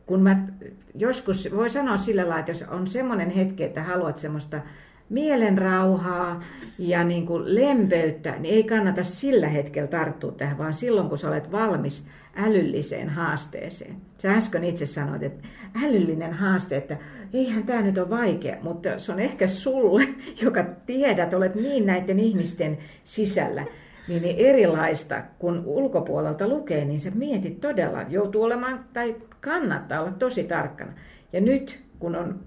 [0.05, 0.47] kun mä
[0.95, 4.61] joskus, voi sanoa sillä lailla, että jos on semmoinen hetki, että haluat semmoista
[5.09, 6.43] mielenrauhaa
[6.77, 11.27] ja niin kuin lempeyttä, niin ei kannata sillä hetkellä tarttua tähän, vaan silloin kun sä
[11.27, 13.95] olet valmis älylliseen haasteeseen.
[14.17, 15.47] Sä äsken itse sanoit, että
[15.83, 16.97] älyllinen haaste, että
[17.33, 20.07] eihän tämä nyt ole vaikea, mutta se on ehkä sulle,
[20.43, 23.65] joka tiedät, olet niin näiden ihmisten sisällä,
[24.09, 30.11] niin, niin erilaista, kun ulkopuolelta lukee, niin se mietit todella, joutuu olemaan tai kannattaa olla
[30.11, 30.93] tosi tarkkana.
[31.33, 32.39] Ja nyt, kun on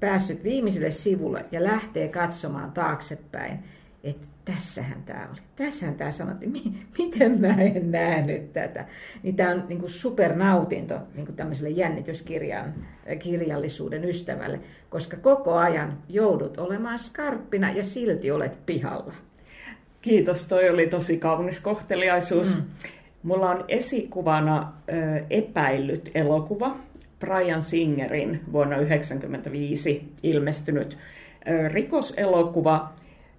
[0.00, 3.58] päässyt viimeiselle sivulle ja lähtee katsomaan taaksepäin,
[4.04, 5.40] että tässähän tämä oli.
[5.56, 6.52] Tässähän tämä sanottiin,
[6.98, 8.84] miten mä en nähnyt tätä.
[9.22, 12.74] Niin tämä on niin kuin supernautinto niin kuin tämmöiselle jännityskirjan
[13.18, 19.14] kirjallisuuden ystävälle, koska koko ajan joudut olemaan skarppina ja silti olet pihalla.
[20.04, 22.54] Kiitos, toi oli tosi kaunis kohteliaisuus.
[22.54, 22.62] Mm.
[23.22, 26.76] Mulla on esikuvana ö, epäillyt elokuva,
[27.20, 30.98] Brian Singerin vuonna 1995 ilmestynyt
[31.48, 32.92] ö, rikoselokuva,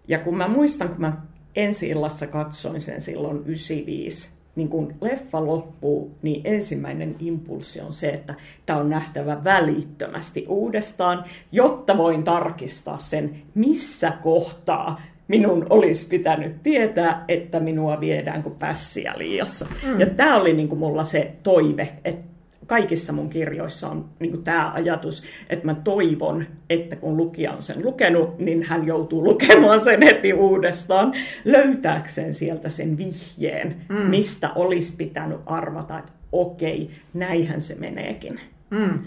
[0.08, 1.14] ja kun mä muistan, kun mä
[1.56, 8.10] ensi illassa katsoin sen silloin 95, niin kun leffa loppuu, niin ensimmäinen impulssi on se,
[8.10, 16.64] että tämä on nähtävä välittömästi uudestaan, jotta voin tarkistaa sen, missä kohtaa minun olisi pitänyt
[16.64, 19.68] tietää, että minua viedään kuin pässiä liiassa.
[19.86, 20.00] Mm.
[20.00, 22.36] Ja tämä oli niin kuin mulla se toive, että
[22.68, 27.86] kaikissa mun kirjoissa on niin tämä ajatus, että mä toivon, että kun lukija on sen
[27.86, 31.14] lukenut, niin hän joutuu lukemaan sen heti uudestaan,
[31.46, 33.96] löytääkseen sieltä sen vihjeen, mm.
[33.96, 38.40] mistä olisi pitänyt arvata, että okei, näinhän se meneekin.
[38.70, 39.00] Mm.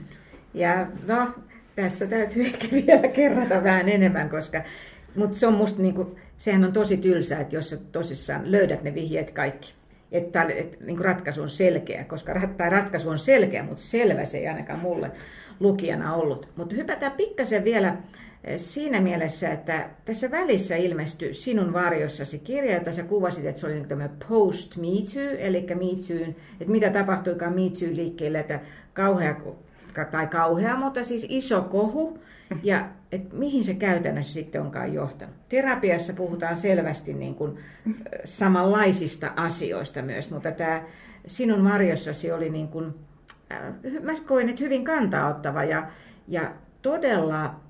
[0.54, 1.28] Ja no,
[1.76, 4.62] tässä täytyy ehkä vielä kerrata vähän enemmän, koska
[5.16, 8.94] mutta se on musta niinku, sehän on tosi tylsää, että jos sä tosissaan löydät ne
[8.94, 9.74] vihjeet kaikki
[10.12, 14.48] että, että niin ratkaisu on selkeä, koska tai ratkaisu on selkeä, mutta selvä se ei
[14.48, 15.10] ainakaan mulle
[15.60, 16.48] lukijana ollut.
[16.56, 17.96] Mutta hypätään pikkasen vielä
[18.44, 23.66] eh, siinä mielessä, että tässä välissä ilmestyi Sinun varjossasi kirja, jota sä kuvasit, että se
[23.66, 28.38] oli niin tämä post Me Too, eli Me Too, että mitä tapahtuikaan Me Too liikkeelle,
[28.38, 28.60] että
[28.92, 29.36] kauhea
[30.10, 32.18] tai kauhea, mutta siis iso kohu,
[32.62, 35.34] ja et mihin se käytännössä sitten onkaan johtanut.
[35.48, 37.58] Terapiassa puhutaan selvästi niin kuin
[38.24, 40.82] samanlaisista asioista myös, mutta tämä
[41.26, 42.94] sinun marjossasi oli niin kuin,
[44.02, 45.86] mä koin, että hyvin kantaottava ja,
[46.28, 47.60] ja todella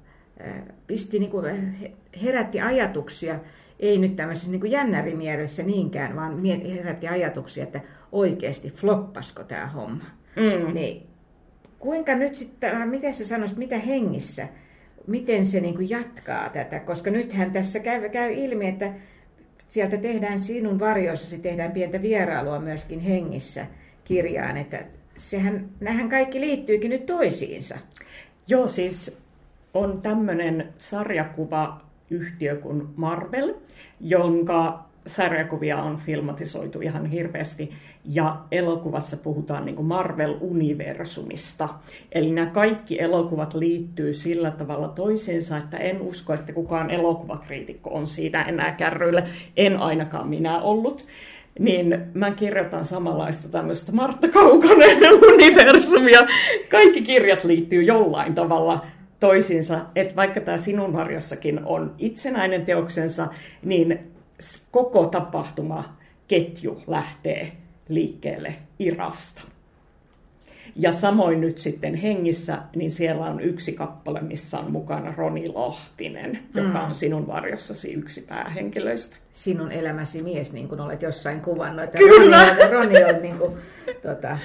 [0.87, 1.77] pisti niin kuin,
[2.23, 3.39] herätti ajatuksia,
[3.81, 7.81] ei nyt tämmöisessä niin jännärimielessä niinkään, vaan herätti ajatuksia, että
[8.13, 10.05] oikeasti floppasko tämä homma.
[10.37, 10.75] Mm.
[10.75, 11.07] Niin,
[11.79, 14.49] kuinka nyt sitten, miten sä sanoisit, mitä hengissä
[15.09, 18.93] miten se niin kuin jatkaa tätä, koska nythän tässä käy, käy ilmi, että
[19.69, 23.67] sieltä tehdään sinun varjoissasi tehdään pientä vierailua myöskin hengissä
[24.05, 24.85] kirjaan, että
[25.17, 27.79] sehän, nähän kaikki liittyykin nyt toisiinsa.
[28.49, 29.19] Joo, siis
[29.75, 33.55] on tämmöinen sarjakuva yhtiö kuin Marvel,
[34.01, 37.73] jonka sarjakuvia on filmatisoitu ihan hirveästi
[38.05, 41.69] ja elokuvassa puhutaan niin Marvel-universumista.
[42.13, 48.07] Eli nämä kaikki elokuvat liittyy sillä tavalla toisiinsa, että en usko, että kukaan elokuvakriitikko on
[48.07, 49.27] siinä enää kärryillä.
[49.57, 51.07] En ainakaan minä ollut.
[51.59, 54.99] niin mä kirjoitan samanlaista tämmöistä Martta Kaukonen
[55.35, 56.21] universumia.
[56.69, 58.87] Kaikki kirjat liittyy jollain tavalla
[59.21, 63.29] toisiinsa, että vaikka tämä sinun varjossakin on itsenäinen teoksensa,
[63.65, 63.99] niin
[64.71, 65.97] koko tapahtuma
[66.29, 67.57] ketju lähtee
[67.89, 69.43] liikkeelle Irasta.
[70.77, 76.39] Ja samoin nyt sitten hengissä, niin siellä on yksi kappale, missä on mukana Roni Lahtinen,
[76.55, 76.85] joka mm.
[76.85, 79.17] on sinun varjossasi yksi päähenkilöistä.
[79.33, 81.85] Sinun elämäsi mies, niin kuin olet jossain kuvannut.
[81.85, 82.49] Että Kyllä.
[82.49, 83.53] Roni on, Roni on niin kuin,
[84.03, 84.39] tota,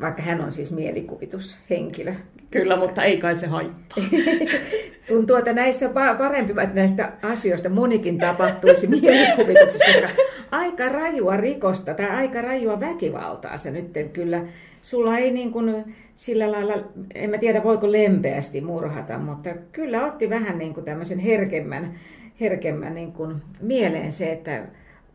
[0.00, 2.14] vaikka hän on siis mielikuvitushenkilö.
[2.50, 4.04] Kyllä, mutta ei kai se haittaa.
[5.08, 5.88] Tuntuu, että näissä
[6.18, 13.58] parempi, että näistä asioista monikin tapahtuisi mielikuvituksessa, koska aika rajua rikosta tai aika rajua väkivaltaa
[13.58, 14.44] se nyt kyllä.
[14.82, 16.74] Sulla ei niin kuin sillä lailla,
[17.14, 21.94] en mä tiedä voiko lempeästi murhata, mutta kyllä otti vähän niin kuin tämmöisen herkemmän,
[22.40, 24.62] herkemmän niin kuin mieleen se, että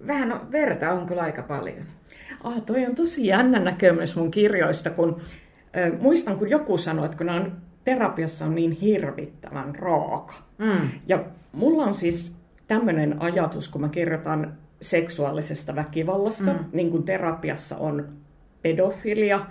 [0.08, 1.86] vähän verta on kyllä aika paljon.
[2.44, 5.18] Ah, toi on tosi jännä näkemys mun kirjoista, kun
[5.78, 7.52] äh, muistan, kun joku sanoi, että kun on
[7.84, 10.34] terapiassa on niin hirvittävän raaka.
[10.58, 10.90] Mm.
[11.08, 12.36] Ja mulla on siis
[12.68, 16.60] tämmöinen ajatus, kun mä kirjoitan seksuaalisesta väkivallasta, mm.
[16.74, 18.10] niin kuin terapiassa on
[18.64, 19.46] pedofilia,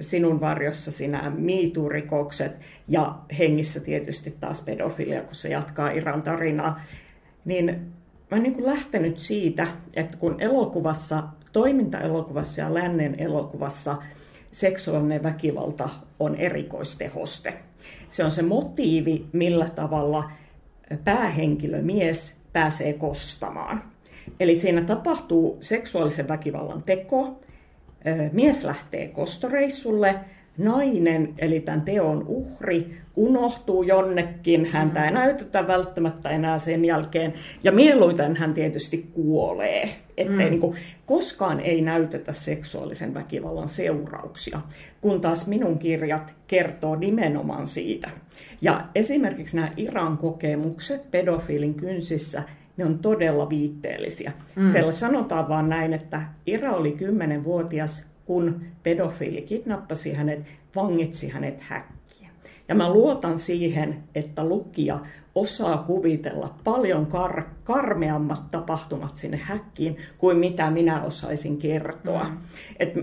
[0.00, 2.52] sinun varjossa nämä miiturikokset
[2.88, 6.80] ja hengissä tietysti taas pedofilia, kun se jatkaa Iran tarinaa,
[7.44, 7.66] niin
[8.30, 13.96] mä oon niin lähtenyt siitä, että kun elokuvassa, toimintaelokuvassa ja lännen elokuvassa
[14.52, 15.88] seksuaalinen väkivalta
[16.20, 17.54] on erikoistehoste.
[18.08, 20.30] Se on se motiivi, millä tavalla
[21.04, 23.82] päähenkilö mies pääsee kostamaan.
[24.40, 27.40] Eli siinä tapahtuu seksuaalisen väkivallan teko,
[28.32, 30.14] mies lähtee kostoreissulle,
[30.58, 37.34] nainen, eli tämän teon uhri, unohtuu jonnekin, häntä ei näytetä välttämättä enää sen jälkeen,
[37.64, 40.50] ja mieluiten hän tietysti kuolee, ettei mm.
[40.50, 44.60] niin kuin, koskaan ei näytetä seksuaalisen väkivallan seurauksia,
[45.00, 48.10] kun taas minun kirjat kertoo nimenomaan siitä.
[48.60, 52.42] Ja esimerkiksi nämä Iran kokemukset pedofiilin kynsissä,
[52.80, 54.32] ne on todella viitteellisiä.
[54.56, 54.70] Mm.
[54.70, 60.40] Siellä sanotaan vaan näin, että Ira oli 10-vuotias, kun pedofiili kidnappasi hänet,
[60.76, 62.28] vangitsi hänet häkkiä.
[62.68, 65.00] Ja mä luotan siihen, että lukija
[65.34, 72.24] osaa kuvitella paljon kar- karmeammat tapahtumat sinne häkkiin kuin mitä minä osaisin kertoa.
[72.24, 72.38] Mm.
[72.78, 72.94] Et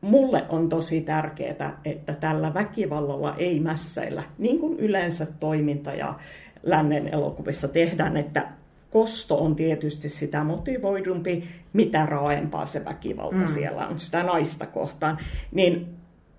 [0.00, 6.14] mulle on tosi tärkeää, että tällä väkivallalla ei mässäillä, niin kuin yleensä toiminta ja
[6.62, 8.48] lännen elokuvissa tehdään, että
[8.96, 13.46] kosto on tietysti sitä motivoidumpi, mitä raaempaa se väkivalta mm.
[13.46, 15.18] siellä on sitä naista kohtaan.
[15.52, 15.86] Niin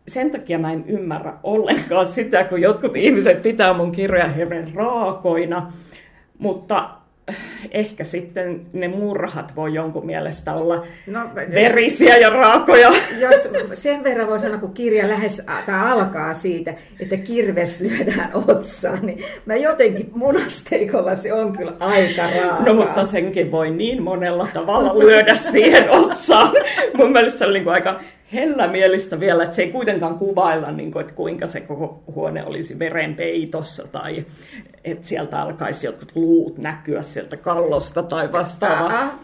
[0.08, 5.74] sen takia mä en ymmärrä ollenkaan sitä, kun jotkut ihmiset pitää mun kirjoja hirveän raakoina,
[6.40, 6.90] mutta
[7.72, 11.20] ehkä sitten ne murhat voi jonkun mielestä olla no,
[11.54, 12.92] verisiä ja raakoja.
[13.20, 19.06] Jos sen verran voi sanoa, kun kirja lähes tai alkaa siitä, että kirves lyödään otsaan,
[19.06, 22.64] niin mä jotenkin munasteikolla se on kyllä aika raaka.
[22.64, 26.52] No mutta senkin voi niin monella tavalla lyödä siihen otsaan.
[26.98, 28.00] Mun mielestä se oli niin aika
[28.34, 32.80] hellämielistä vielä, että se ei kuitenkaan kuvailla, niin kuin, että kuinka se koko huone olisi
[32.80, 34.26] verenpeitossa tai
[34.84, 39.20] että sieltä alkaisi jotkut luut näkyä sieltä kallosta tai vastaavaa.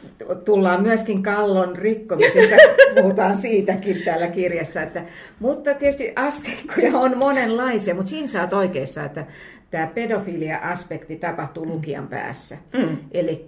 [0.45, 2.55] Tullaan myöskin kallon rikkomisessa,
[3.01, 4.81] puhutaan siitäkin täällä kirjassa.
[4.81, 5.03] Että,
[5.39, 9.25] mutta tietysti asteikkoja on monenlaisia, mutta siinä sä oot oikeassa, että
[9.71, 12.57] tämä pedofilia-aspekti tapahtuu lukijan päässä.
[12.73, 12.97] Mm.
[13.11, 13.45] Eli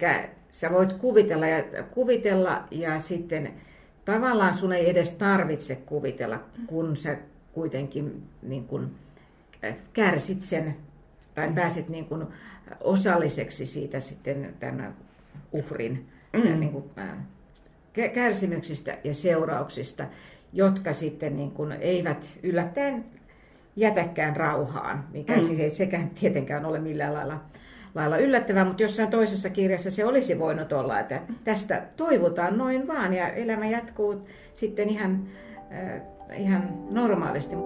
[0.48, 3.52] sä voit kuvitella ja, kuvitella ja sitten
[4.06, 7.16] tavallaan sun ei edes tarvitse kuvitella, kun sä
[7.52, 8.90] kuitenkin niin kun,
[9.64, 10.76] äh, kärsit sen
[11.34, 12.28] tai pääset niin kun,
[12.80, 14.96] osalliseksi siitä sitten tämän
[15.52, 16.52] uhrin mm.
[16.52, 20.06] Äh, niin kun, äh, kärsimyksistä ja seurauksista,
[20.52, 23.04] jotka sitten niin kun, eivät yllättäen
[23.76, 25.42] jätäkään rauhaan, mikä mm.
[25.42, 27.40] siis ei sekään tietenkään ole millään lailla
[27.96, 33.14] lailla yllättävää, mutta jossain toisessa kirjassa se olisi voinut olla, että tästä toivotaan noin vaan
[33.14, 35.28] ja elämä jatkuu sitten ihan,
[35.72, 36.02] äh,
[36.38, 37.56] ihan normaalisti.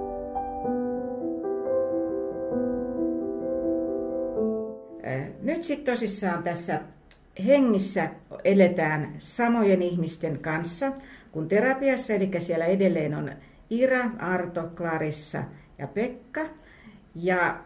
[5.07, 6.81] Äh, nyt sitten tosissaan tässä
[7.47, 8.09] hengissä
[8.45, 10.93] eletään samojen ihmisten kanssa
[11.33, 13.31] kuin terapiassa, eli siellä edelleen on
[13.71, 15.45] Ira, Arto, Clarissa
[15.79, 16.41] ja Pekka.
[17.15, 17.59] Ja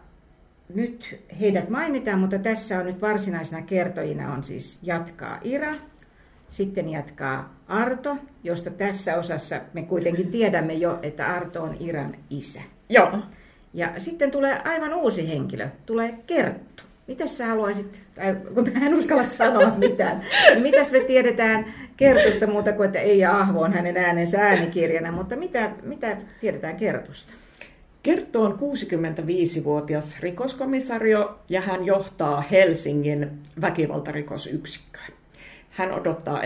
[0.73, 5.75] nyt heidät mainitaan, mutta tässä on nyt varsinaisena kertojina on siis jatkaa Ira,
[6.49, 12.61] sitten jatkaa Arto, josta tässä osassa me kuitenkin tiedämme jo, että Arto on Iran isä.
[12.89, 13.19] Joo.
[13.73, 16.83] Ja sitten tulee aivan uusi henkilö, tulee Kerttu.
[17.07, 22.47] Mitäs sä haluaisit, tai kun mä en uskalla sanoa mitään, niin mitäs me tiedetään Kertusta
[22.47, 27.33] muuta kuin, että ei ja Ahvo on hänen äänensä äänikirjana, mutta mitä, mitä tiedetään Kertusta?
[28.05, 35.05] Kerttu on 65-vuotias rikoskomisario ja hän johtaa Helsingin väkivaltarikosyksikköä.
[35.69, 36.41] Hän odottaa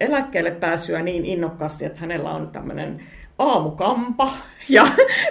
[0.00, 3.00] eläkkeelle pääsyä niin innokkaasti, että hänellä on tämmöinen
[3.38, 4.32] aamukampa
[4.68, 4.86] ja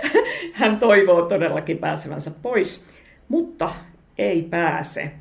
[0.53, 2.86] hän toivoo todellakin pääsevänsä pois,
[3.29, 3.69] mutta
[4.17, 5.12] ei pääse.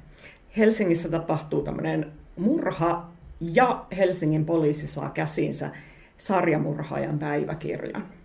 [0.57, 3.07] Helsingissä tapahtuu tämmöinen murha
[3.41, 5.71] ja Helsingin poliisi saa käsinsä
[6.19, 8.22] sarjamurhaajan päiväkirjan.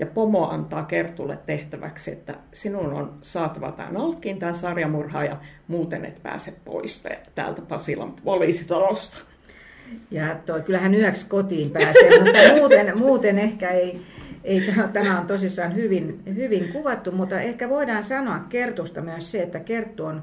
[0.00, 5.36] Ja pomo antaa Kertulle tehtäväksi, että sinun on saatava tämä nalkkiin, tämä sarjamurhaaja,
[5.68, 9.18] muuten et pääse pois täältä Pasilan poliisitalosta.
[10.10, 14.00] Ja toi, kyllähän yöksi kotiin pääsee, mutta muuten, muuten ehkä ei,
[14.44, 19.60] ei, tämä on tosissaan hyvin, hyvin kuvattu, mutta ehkä voidaan sanoa Kertusta myös se, että
[19.60, 20.22] Kerttu on,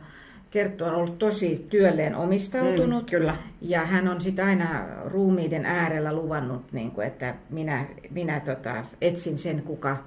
[0.57, 3.03] Kerttu on ollut tosi työlleen omistautunut.
[3.03, 3.35] Mm, kyllä.
[3.61, 9.37] Ja hän on sitä aina ruumiiden äärellä luvannut, niin kuin, että minä, minä tota, etsin
[9.37, 9.97] sen, kuka,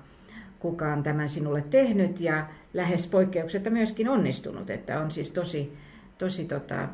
[0.59, 2.21] kuka on tämän sinulle tehnyt.
[2.21, 5.77] Ja lähes poikkeuksetta myöskin onnistunut, että on siis tosi,
[6.19, 6.89] tosi tota,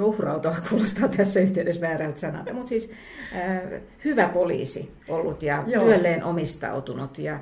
[0.00, 2.90] uhrautua kuulostaa tässä yhteydessä väärältä sanalta, mutta siis
[3.36, 5.84] äh, hyvä poliisi ollut ja Joo.
[5.84, 7.40] työlleen omistautunut ja,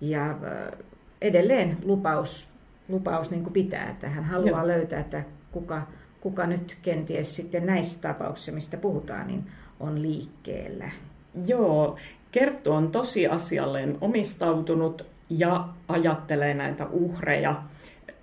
[0.00, 0.36] ja äh,
[1.20, 2.48] edelleen lupaus,
[2.88, 4.66] lupaus niin kuin pitää, että hän haluaa Joo.
[4.66, 5.82] löytää, että kuka,
[6.20, 9.44] kuka nyt kenties sitten näissä tapauksissa, mistä puhutaan, niin
[9.80, 10.90] on liikkeellä.
[11.46, 11.96] Joo,
[12.32, 17.62] Kerttu on tosiasialleen omistautunut ja ajattelee näitä uhreja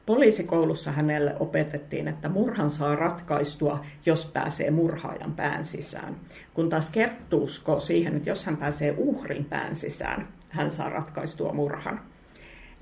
[0.06, 6.16] Poliisikoulussa hänelle opetettiin, että murhan saa ratkaistua, jos pääsee murhaajan pään sisään.
[6.54, 11.54] Kun taas Kerttu uskoo siihen, että jos hän pääsee uhrin pään sisään, hän saa ratkaistua
[11.54, 12.02] murhan.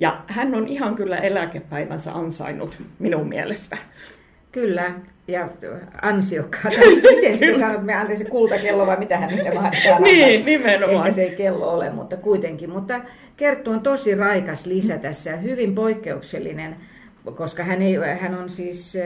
[0.01, 3.77] Ja hän on ihan kyllä eläkepäivänsä ansainnut minun mielestä.
[4.51, 4.91] Kyllä,
[5.27, 5.49] ja
[6.01, 6.77] ansiokkaata.
[7.15, 9.99] Miten sitten sanot, me antaisi kultakello vai mitä hän niitä mahtaa?
[9.99, 11.05] niin, nimenomaan.
[11.05, 12.69] Eikä se ei kello ole, mutta kuitenkin.
[12.69, 13.01] Mutta
[13.37, 16.75] Kerttu on tosi raikas lisä tässä, hyvin poikkeuksellinen
[17.35, 18.97] koska hän, ei, hän on siis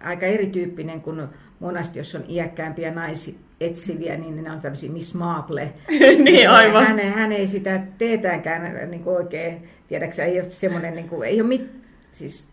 [0.00, 1.22] aika erityyppinen kuin
[1.60, 5.72] monasti, jos on iäkkäämpiä naisia etsiviä, niin ne on tämmöisiä Miss Marple.
[6.24, 6.86] niin, aivan.
[6.86, 11.48] Hän, hän ei sitä teetäänkään niin oikein, tiedäksä, ei ole semmoinen, niin kuin, ei ole
[11.48, 11.70] mit,
[12.12, 12.48] siis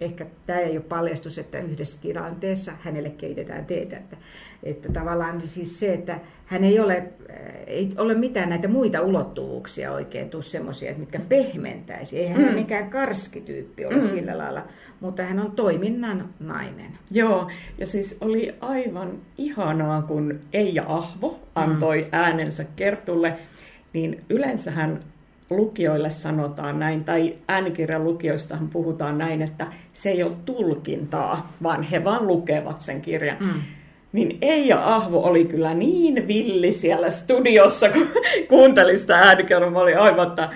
[0.00, 3.96] ehkä tämä ei ole paljastus, että yhdessä tilanteessa hänelle keitetään teetä.
[3.96, 4.16] Että,
[4.62, 7.04] että tavallaan siis se, että hän ei ole,
[7.66, 12.18] ei ole mitään näitä muita ulottuvuuksia oikein, tuu semmoisia, mitkä pehmentäisi.
[12.18, 12.54] Ei hän mm.
[12.54, 14.00] mikään karskityyppi ole mm.
[14.00, 14.66] sillä lailla,
[15.00, 16.98] mutta hän on toiminnan nainen.
[17.10, 22.08] Joo, ja siis oli aivan ihanaa, kun Eija Ahvo antoi mm.
[22.12, 23.36] äänensä Kertulle,
[23.92, 25.00] niin yleensähän
[25.50, 32.04] lukijoille sanotaan näin, tai äänikirjan lukijoistahan puhutaan näin, että se ei ole tulkintaa, vaan he
[32.04, 33.36] vaan lukevat sen kirjan.
[33.40, 33.60] Mm.
[34.12, 38.08] Niin Eija Ahvo oli kyllä niin villi siellä studiossa, kun
[38.48, 39.70] kuuntelin sitä äänikirjaa.
[39.70, 40.50] Mä olin aivan, että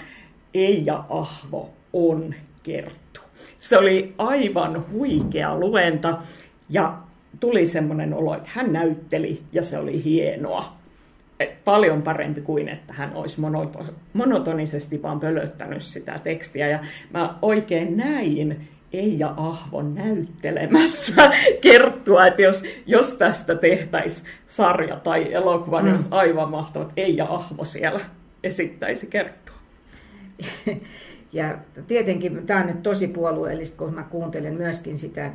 [0.54, 3.20] Eija Ahvo on kerttu.
[3.58, 6.18] Se oli aivan huikea luenta
[6.70, 6.94] ja
[7.40, 10.72] tuli semmoinen olo, että hän näytteli ja se oli hienoa
[11.64, 13.40] paljon parempi kuin että hän olisi
[14.12, 16.68] monotonisesti vaan pölöttänyt sitä tekstiä.
[16.68, 16.78] Ja
[17.12, 21.30] mä oikein näin Eija Ahvon näyttelemässä
[21.60, 25.86] kerttua, että jos, jos tästä tehtäisiin sarja tai elokuva, niin mm.
[25.86, 28.00] niin olisi aivan mahtavat Eija Ahvo siellä
[28.42, 29.54] esittäisi kerttua.
[31.32, 35.30] Ja tietenkin tämä on nyt tosi puolueellista, kun mä kuuntelen myöskin sitä,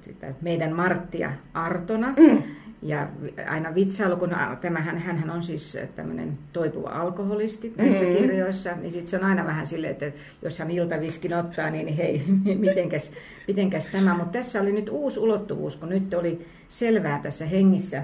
[0.00, 2.14] sitä meidän Marttia Artona.
[2.16, 2.42] Mm
[2.82, 3.08] ja
[3.48, 8.16] aina vitsailu, kun tämähän, hänhän on siis tämmöinen toipuva alkoholisti näissä mm-hmm.
[8.16, 12.22] kirjoissa, niin sitten se on aina vähän silleen, että jos hän iltaviskin ottaa, niin hei,
[12.58, 13.12] mitenkäs,
[13.48, 14.14] mitenkäs tämä.
[14.14, 18.02] Mutta tässä oli nyt uusi ulottuvuus, kun nyt oli selvää tässä hengissä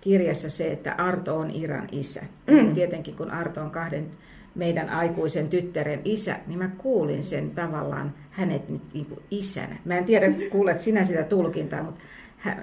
[0.00, 2.22] kirjassa se, että Arto on Iran isä.
[2.50, 2.74] Mm.
[2.74, 4.06] Tietenkin kun Arto on kahden
[4.54, 9.76] meidän aikuisen tyttären isä, niin mä kuulin sen tavallaan hänet nyt niin kuin isänä.
[9.84, 12.00] Mä en tiedä, kuulet sinä sitä tulkintaa, mutta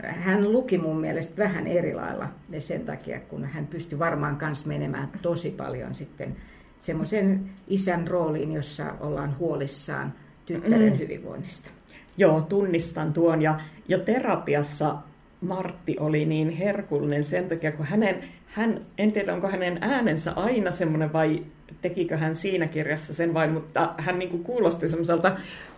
[0.02, 4.68] hän luki mun mielestä vähän eri lailla ja sen takia, kun hän pystyi varmaan kanssa
[4.68, 6.36] menemään tosi paljon sitten
[6.80, 10.14] semmoisen isän rooliin, jossa ollaan huolissaan
[10.46, 11.00] tyttären mm.
[11.00, 11.70] hyvinvoinnista.
[12.18, 13.42] Joo, tunnistan tuon.
[13.42, 14.96] Ja jo terapiassa
[15.42, 20.72] Martti oli niin herkullinen sen takia, kun hänen, hän, en tiedä onko hänen äänensä aina
[20.72, 21.44] semmoinen vai
[21.82, 25.36] tekikö hän siinä kirjassa sen vai, mutta hän niin kuin kuulosti semmoiselta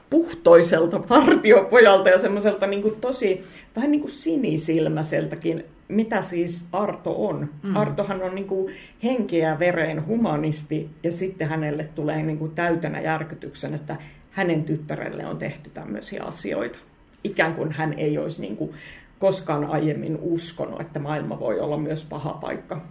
[0.09, 3.43] puhtoiselta partiopojalta ja semmoiselta niin tosi
[3.75, 7.49] vähän niin kuin sinisilmäiseltäkin, mitä siis Arto on.
[7.63, 7.75] Mm.
[7.75, 8.73] Artohan on niin kuin
[9.03, 13.95] henkeä vereen humanisti ja sitten hänelle tulee niin kuin täytänä järkytyksen, että
[14.31, 16.79] hänen tyttärelle on tehty tämmöisiä asioita.
[17.23, 18.71] Ikään kuin hän ei olisi niin kuin
[19.19, 22.81] koskaan aiemmin uskonut, että maailma voi olla myös paha paikka.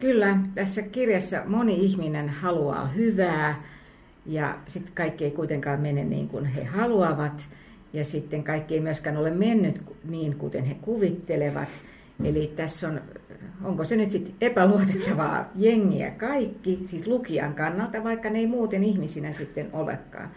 [0.00, 3.62] Kyllä, tässä kirjassa moni ihminen haluaa hyvää
[4.26, 7.48] ja sitten kaikki ei kuitenkaan mene niin kuin he haluavat
[7.92, 11.68] ja sitten kaikki ei myöskään ole mennyt niin, kuten he kuvittelevat.
[12.24, 13.00] Eli tässä on,
[13.64, 19.32] onko se nyt sitten epäluotettavaa jengiä kaikki, siis lukijan kannalta, vaikka ne ei muuten ihmisinä
[19.32, 20.30] sitten olekaan.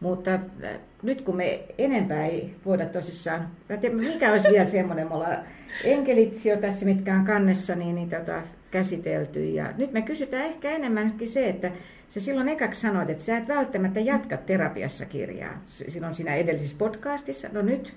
[0.00, 3.48] Mutta äh, nyt kun me enempää ei voida tosissaan,
[3.92, 5.38] mikä olisi vielä semmoinen, me ollaan
[5.84, 9.44] enkelit jo tässä, mitkä on kannessa, niin, niin tota, käsitelty.
[9.44, 11.70] Ja nyt me kysytään ehkä enemmänkin se, että
[12.08, 15.60] sä silloin ekaksi sanoit, että sä et välttämättä jatka terapiassa kirjaa.
[15.64, 17.48] Silloin siinä edellisessä podcastissa.
[17.52, 17.94] No nyt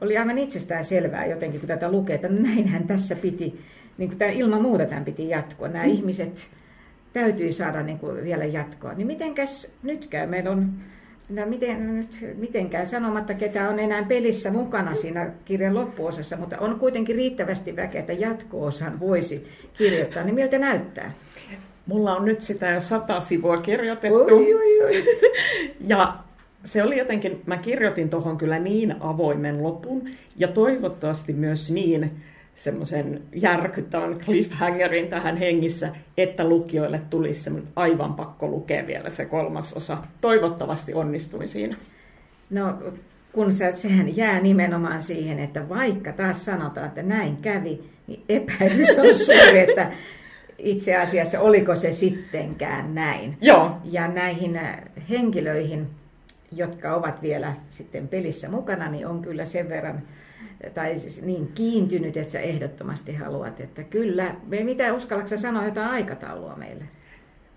[0.00, 3.60] oli aivan itsestään selvää jotenkin, kun tätä lukee, että no näinhän tässä piti,
[3.98, 5.68] niin kuin tämä, ilman muuta tämän piti jatkua.
[5.68, 5.90] Nämä mm.
[5.90, 6.46] ihmiset
[7.12, 8.94] täytyy saada niin kuin vielä jatkoa.
[8.94, 10.26] Niin mitenkäs nyt käy?
[10.26, 10.72] Meillä on
[11.30, 16.78] No miten, nyt, mitenkään sanomatta, ketä on enää pelissä mukana siinä kirjan loppuosassa, mutta on
[16.78, 19.46] kuitenkin riittävästi väkeä, että jatko-osan voisi
[19.78, 20.24] kirjoittaa.
[20.24, 21.12] Niin miltä näyttää?
[21.86, 24.18] Mulla on nyt sitä jo sata sivua kirjoitettu.
[24.18, 25.04] Oi, oi, oi.
[25.86, 26.16] ja
[26.64, 32.10] se oli jotenkin, mä kirjoitin tuohon kyllä niin avoimen lopun ja toivottavasti myös niin
[32.54, 39.72] semmoisen järkyttävän cliffhangerin tähän hengissä, että lukijoille tulisi semmoinen aivan pakko lukea vielä se kolmas
[39.72, 39.98] osa.
[40.20, 41.76] Toivottavasti onnistuin siinä.
[42.50, 42.78] No,
[43.32, 48.98] kun se, sehän jää nimenomaan siihen, että vaikka taas sanotaan, että näin kävi, niin epäilys
[48.98, 49.92] on suuri, että
[50.58, 53.36] itse asiassa oliko se sittenkään näin.
[53.40, 53.76] Joo.
[53.84, 54.80] Ja näihin äh,
[55.10, 55.86] henkilöihin,
[56.52, 60.02] jotka ovat vielä sitten pelissä mukana, niin on kyllä sen verran
[60.74, 65.90] tai siis niin kiintynyt, että sä ehdottomasti haluat, että kyllä, me mitä uskallatko sanoa jotain
[65.90, 66.84] aikataulua meille?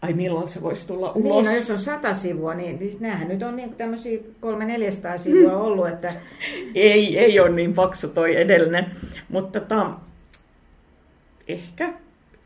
[0.02, 1.44] Ai milloin se voisi tulla ulos?
[1.44, 5.18] Niin, no jos on sata sivua, niin, niin näähän nyt on niin tämmöisiä kolme neljästä
[5.18, 5.88] sivua ollut.
[5.88, 6.14] Että...
[6.76, 8.92] ei, ei ole niin paksu toi edellinen,
[9.30, 9.92] mutta tota,
[11.48, 11.94] ehkä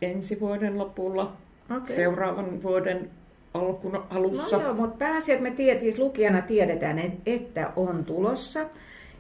[0.02, 1.34] ensi vuoden lopulla,
[1.78, 1.96] okay.
[1.96, 3.10] seuraavan vuoden
[3.54, 4.58] alkun, alussa.
[4.58, 8.66] No joo, mutta pääasia, että me tiedät, siis lukijana tiedetään, että on tulossa.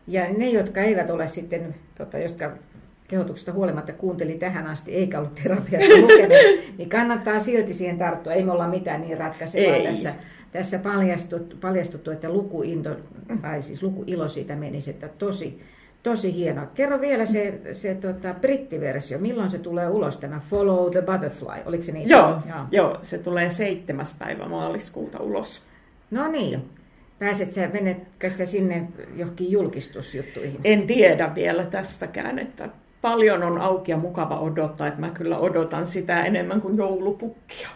[0.07, 2.51] Ja ne, jotka eivät ole sitten, tota, jotka
[3.07, 6.37] kehotuksesta huolimatta kuunteli tähän asti eikä ollut terapiassa lukenut,
[6.77, 8.33] niin kannattaa silti siihen tarttua.
[8.33, 9.87] Ei me olla mitään niin ratkaisevaa Ei.
[9.87, 10.13] tässä,
[10.51, 12.89] tässä paljastut, paljastuttu, että lukuinto,
[13.41, 15.61] tai siis lukuilo siitä menisi, että tosi,
[16.03, 16.65] tosi hienoa.
[16.65, 21.83] Kerro vielä se, se tota, brittiversio, milloin se tulee ulos tämä Follow the Butterfly, oliko
[21.83, 22.09] se niin?
[22.09, 22.65] Joo, joo.
[22.71, 25.61] joo se tulee seitsemäs päivä maaliskuuta ulos.
[26.11, 26.69] No niin,
[27.19, 30.59] Pääset sä, menetkö sä sinne johonkin julkistusjuttuihin?
[30.63, 32.69] En tiedä vielä tästäkään, että
[33.01, 37.69] paljon on auki ja mukava odottaa, että mä kyllä odotan sitä enemmän kuin joulupukkia.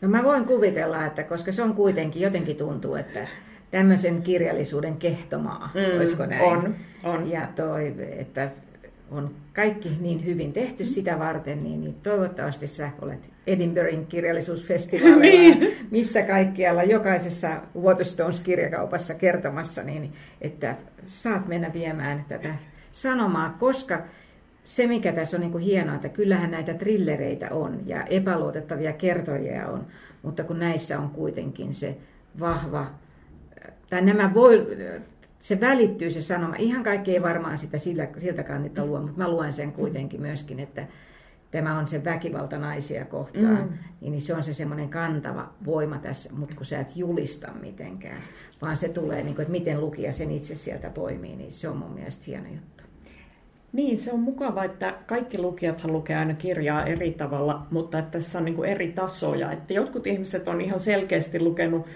[0.00, 3.26] No mä voin kuvitella, että koska se on kuitenkin, jotenkin tuntuu, että
[3.70, 6.42] tämmöisen kirjallisuuden kehtomaa, mm, olisiko näin?
[6.42, 6.74] On,
[7.04, 7.30] on.
[7.30, 8.50] Ja toi, että
[9.12, 15.20] on kaikki niin hyvin tehty sitä varten, niin, niin toivottavasti sä olet Edinburghin kirjallisuusfestivaalilla,
[15.58, 15.76] niin.
[15.90, 22.54] missä kaikkialla jokaisessa Waterstones kirjakaupassa kertomassa, niin että saat mennä viemään tätä
[22.92, 24.02] sanomaa, koska
[24.64, 29.68] se, mikä tässä on niin kuin hienoa, että kyllähän näitä trillereitä on ja epäluotettavia kertojia
[29.68, 29.86] on,
[30.22, 31.96] mutta kun näissä on kuitenkin se
[32.40, 32.86] vahva,
[33.90, 34.66] tai nämä voi,
[35.42, 36.54] se välittyy se sanoma.
[36.58, 40.60] Ihan kaikki ei varmaan sitä sillä, siltä kantilta luo, mutta mä luen sen kuitenkin myöskin,
[40.60, 40.86] että
[41.50, 43.78] tämä on se väkivalta naisia kohtaan, mm.
[44.00, 48.22] niin se on se semmoinen kantava voima tässä, mutta kun sä et julista mitenkään,
[48.62, 51.76] vaan se tulee, niin kuin, että miten lukija sen itse sieltä poimii, niin se on
[51.76, 52.84] mun mielestä hieno juttu.
[53.72, 58.38] Niin, se on mukava, että kaikki lukijathan lukee aina kirjaa eri tavalla, mutta että tässä
[58.38, 59.52] on niin kuin eri tasoja.
[59.52, 61.86] Että jotkut ihmiset on ihan selkeästi lukenut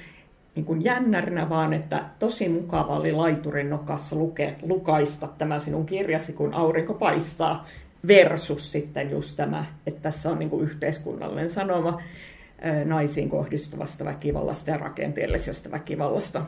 [0.56, 6.32] niin kuin jännärinä, vaan että tosi mukava oli laiturin nokassa lukea, lukaista tämä sinun kirjasi,
[6.32, 7.66] kun aurinko paistaa,
[8.06, 12.02] versus sitten just tämä, että tässä on niin kuin yhteiskunnallinen sanoma
[12.84, 16.42] naisiin kohdistuvasta väkivallasta ja rakenteellisesta väkivallasta.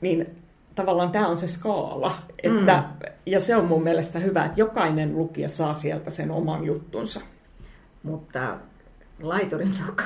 [0.00, 0.26] Niin
[0.74, 2.14] tavallaan tämä on se skaala.
[2.42, 3.12] Että, mm.
[3.26, 7.20] Ja se on mun mielestä hyvä, että jokainen lukija saa sieltä sen oman juttunsa.
[8.02, 8.56] Mutta
[9.22, 10.04] laiturin nokka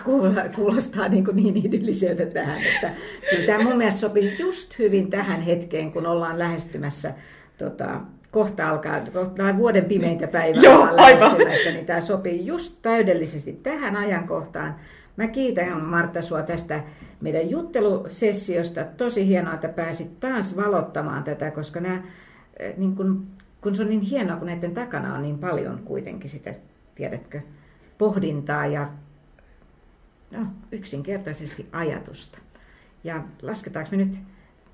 [0.57, 2.93] kuulostaa niin, kuin niin idylliseltä tähän, että
[3.31, 7.15] kyllä tämä mun mielestä sopii just hyvin tähän hetkeen, kun ollaan lähestymässä
[7.59, 8.01] tota,
[8.31, 14.75] kohta alkaa, kohta vuoden pimeintä päivää Joo, lähestymässä, niin tämä sopii just täydellisesti tähän ajankohtaan.
[15.17, 16.83] Mä kiitän Martta sua tästä
[17.21, 18.85] meidän juttelusessiosta.
[18.97, 22.03] Tosi hienoa, että pääsit taas valottamaan tätä, koska nämä,
[22.59, 23.27] eh, niin kun,
[23.61, 26.55] kun se on niin hienoa, kun näiden takana on niin paljon kuitenkin sitä,
[26.95, 27.41] tiedätkö,
[27.99, 28.89] pohdintaa ja
[30.31, 32.39] no, yksinkertaisesti ajatusta.
[33.05, 34.21] Ja lasketaanko me nyt,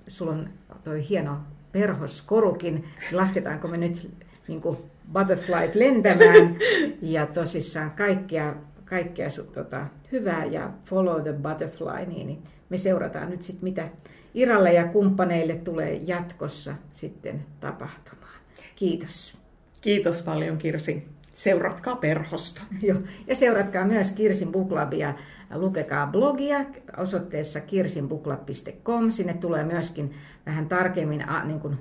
[0.08, 0.48] sulla on
[0.84, 1.38] toi hieno
[1.72, 4.10] perhoskorukin, lasketaanko me nyt
[4.48, 4.76] niin kuin
[5.12, 6.56] butterflyt lentämään
[7.02, 8.54] ja tosissaan kaikkea,
[8.84, 13.88] kaikkea tota, hyvää ja follow the butterfly, niin, niin me seurataan nyt sitten mitä
[14.34, 18.40] Iralle ja kumppaneille tulee jatkossa sitten tapahtumaan.
[18.76, 19.38] Kiitos.
[19.80, 21.08] Kiitos paljon Kirsi.
[21.34, 22.62] Seuratkaa perhosta.
[22.82, 22.98] Joo.
[23.26, 25.14] Ja seuratkaa myös Kirsin Buklabia.
[25.54, 26.64] Lukekaa blogia
[26.96, 29.10] osoitteessa kirsinbuklab.com.
[29.10, 30.14] Sinne tulee myöskin
[30.46, 31.78] vähän tarkemmin niin kuin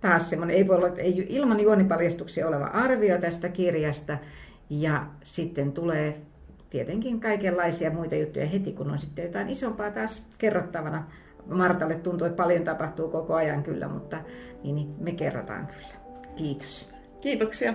[0.00, 4.18] taas semmoinen, ei voi olla ei, ilman juonipaljastuksia oleva arvio tästä kirjasta.
[4.70, 6.20] Ja sitten tulee
[6.70, 11.04] tietenkin kaikenlaisia muita juttuja heti, kun on sitten jotain isompaa taas kerrottavana.
[11.46, 14.18] Martalle tuntuu, että paljon tapahtuu koko ajan kyllä, mutta
[14.62, 15.94] niin, niin me kerrotaan kyllä.
[16.36, 16.88] Kiitos.
[17.20, 17.74] Kiitoksia.